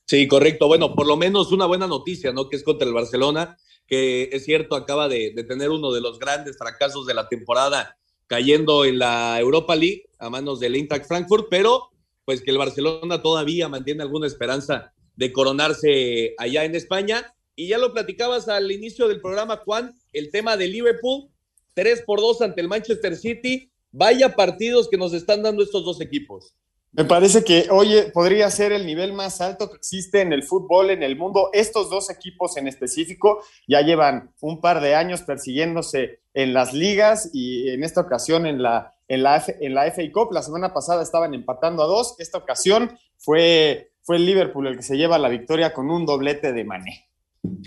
[0.06, 0.68] Sí, correcto.
[0.68, 2.50] Bueno, por lo menos una buena noticia, ¿no?
[2.50, 6.58] Que es contra el Barcelona, que es cierto, acaba de, tener uno de los grandes
[6.58, 11.90] fracasos de la temporada cayendo en la Europa League a manos del Eintracht Frankfurt, pero
[12.26, 17.78] pues que el Barcelona todavía mantiene alguna esperanza de coronarse allá en España y ya
[17.78, 21.30] lo platicabas al inicio del programa, Juan, el tema de Liverpool,
[21.74, 23.72] 3 por 2 ante el Manchester City.
[23.92, 26.54] Vaya partidos que nos están dando estos dos equipos.
[26.98, 30.90] Me parece que, oye, podría ser el nivel más alto que existe en el fútbol
[30.90, 31.52] en el mundo.
[31.54, 37.30] Estos dos equipos en específico ya llevan un par de años persiguiéndose en las ligas
[37.34, 40.32] y en esta ocasión en la, en la, en la FA Cup.
[40.32, 42.16] La semana pasada estaban empatando a dos.
[42.18, 46.52] Esta ocasión fue, fue el Liverpool el que se lleva la victoria con un doblete
[46.52, 47.12] de Mané.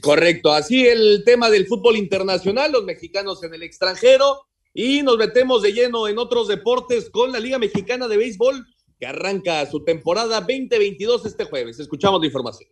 [0.02, 4.40] Correcto, así el tema del fútbol internacional, los mexicanos en el extranjero
[4.74, 8.66] y nos metemos de lleno en otros deportes con la Liga Mexicana de Béisbol
[9.00, 11.80] que arranca su temporada 2022 este jueves.
[11.80, 12.68] Escuchamos la información.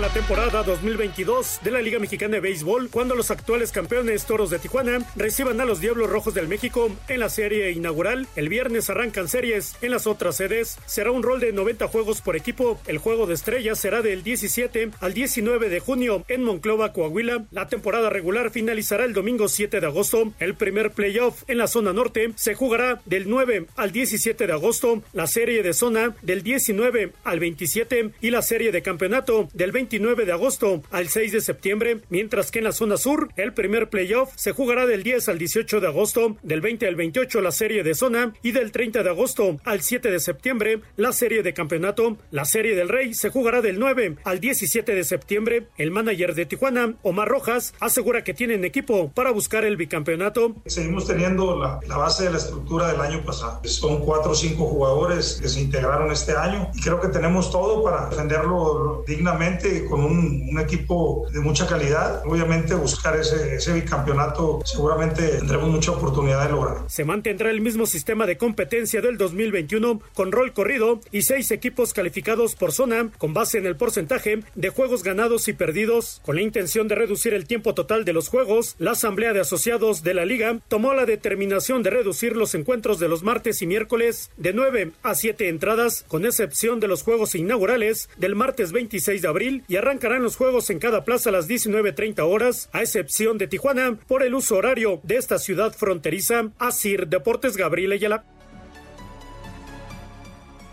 [0.00, 4.58] La temporada 2022 de la Liga Mexicana de Béisbol cuando los actuales campeones Toros de
[4.58, 8.28] Tijuana reciban a los Diablos Rojos del México en la serie inaugural.
[8.36, 10.78] El viernes arrancan series en las otras sedes.
[10.84, 12.78] Será un rol de 90 juegos por equipo.
[12.86, 17.46] El juego de estrellas será del 17 al 19 de junio en Monclova, Coahuila.
[17.50, 20.30] La temporada regular finalizará el domingo 7 de agosto.
[20.40, 25.02] El primer playoff en la zona norte se jugará del 9 al 17 de agosto.
[25.14, 30.24] La serie de zona del 19 al 27 y la serie de campeonato del 29
[30.24, 34.32] de agosto al 6 de septiembre, mientras que en la zona sur el primer playoff
[34.34, 37.94] se jugará del 10 al 18 de agosto, del 20 al 28 la serie de
[37.94, 42.16] zona y del 30 de agosto al 7 de septiembre la serie de campeonato.
[42.32, 45.68] La serie del Rey se jugará del 9 al 17 de septiembre.
[45.78, 50.56] El manager de Tijuana, Omar Rojas, asegura que tienen equipo para buscar el bicampeonato.
[50.66, 53.60] Seguimos teniendo la, la base de la estructura del año pasado.
[53.62, 57.84] Son cuatro o cinco jugadores que se integraron este año y creo que tenemos todo
[57.84, 62.22] para defenderlo dignamente con un, equipo de mucha calidad.
[62.24, 66.78] Obviamente buscar ese, bicampeonato seguramente tendremos mucha oportunidad de lograr.
[66.88, 71.92] Se mantendrá el mismo sistema de competencia del 2021 con rol corrido y seis equipos
[71.92, 76.22] calificados por zona con base en el porcentaje de juegos ganados y perdidos.
[76.24, 80.02] Con la intención de reducir el tiempo total de los juegos, la Asamblea de Asociados
[80.02, 84.30] de la Liga tomó la determinación de reducir los encuentros de los martes y miércoles
[84.36, 89.28] de 9 a 7 entradas, con excepción de los juegos inaugurales del martes 26 de
[89.28, 93.48] abril y arrancarán los juegos en cada plaza a las 19.30 horas, a excepción de
[93.48, 96.52] Tijuana, por el uso horario de esta ciudad fronteriza.
[96.58, 98.24] Asir Deportes Gabriel Ayala.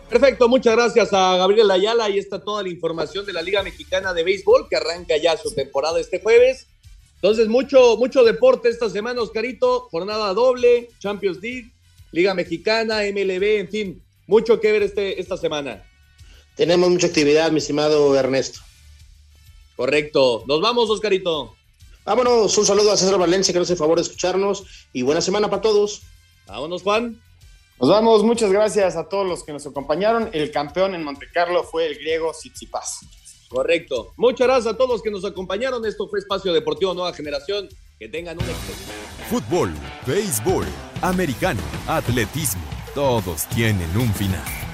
[0.09, 2.05] Perfecto, muchas gracias a Gabriel Ayala.
[2.05, 5.53] Ahí está toda la información de la Liga Mexicana de Béisbol que arranca ya su
[5.55, 6.67] temporada este jueves.
[7.15, 9.87] Entonces, mucho, mucho deporte esta semana, Oscarito.
[9.89, 11.71] Jornada doble, Champions League,
[12.11, 15.83] Liga Mexicana, MLB, en fin, mucho que ver este, esta semana.
[16.55, 18.59] Tenemos mucha actividad, mi estimado Ernesto.
[19.75, 20.43] Correcto.
[20.47, 21.55] Nos vamos, Oscarito.
[22.05, 22.57] Vámonos.
[22.57, 24.87] Un saludo a César Valencia, que nos hace favor de escucharnos.
[24.93, 26.01] Y buena semana para todos.
[26.47, 27.21] Vámonos, Juan.
[27.79, 28.23] Nos vamos.
[28.23, 30.29] Muchas gracias a todos los que nos acompañaron.
[30.33, 32.99] El campeón en Montecarlo fue el griego Tsitsipas.
[33.49, 34.13] Correcto.
[34.17, 35.85] Muchas gracias a todos los que nos acompañaron.
[35.85, 37.69] Esto fue Espacio Deportivo Nueva Generación.
[37.99, 38.73] Que tengan un éxito.
[39.29, 39.71] Fútbol,
[40.05, 40.65] béisbol,
[41.01, 42.63] americano, atletismo.
[42.93, 44.62] Todos tienen un final.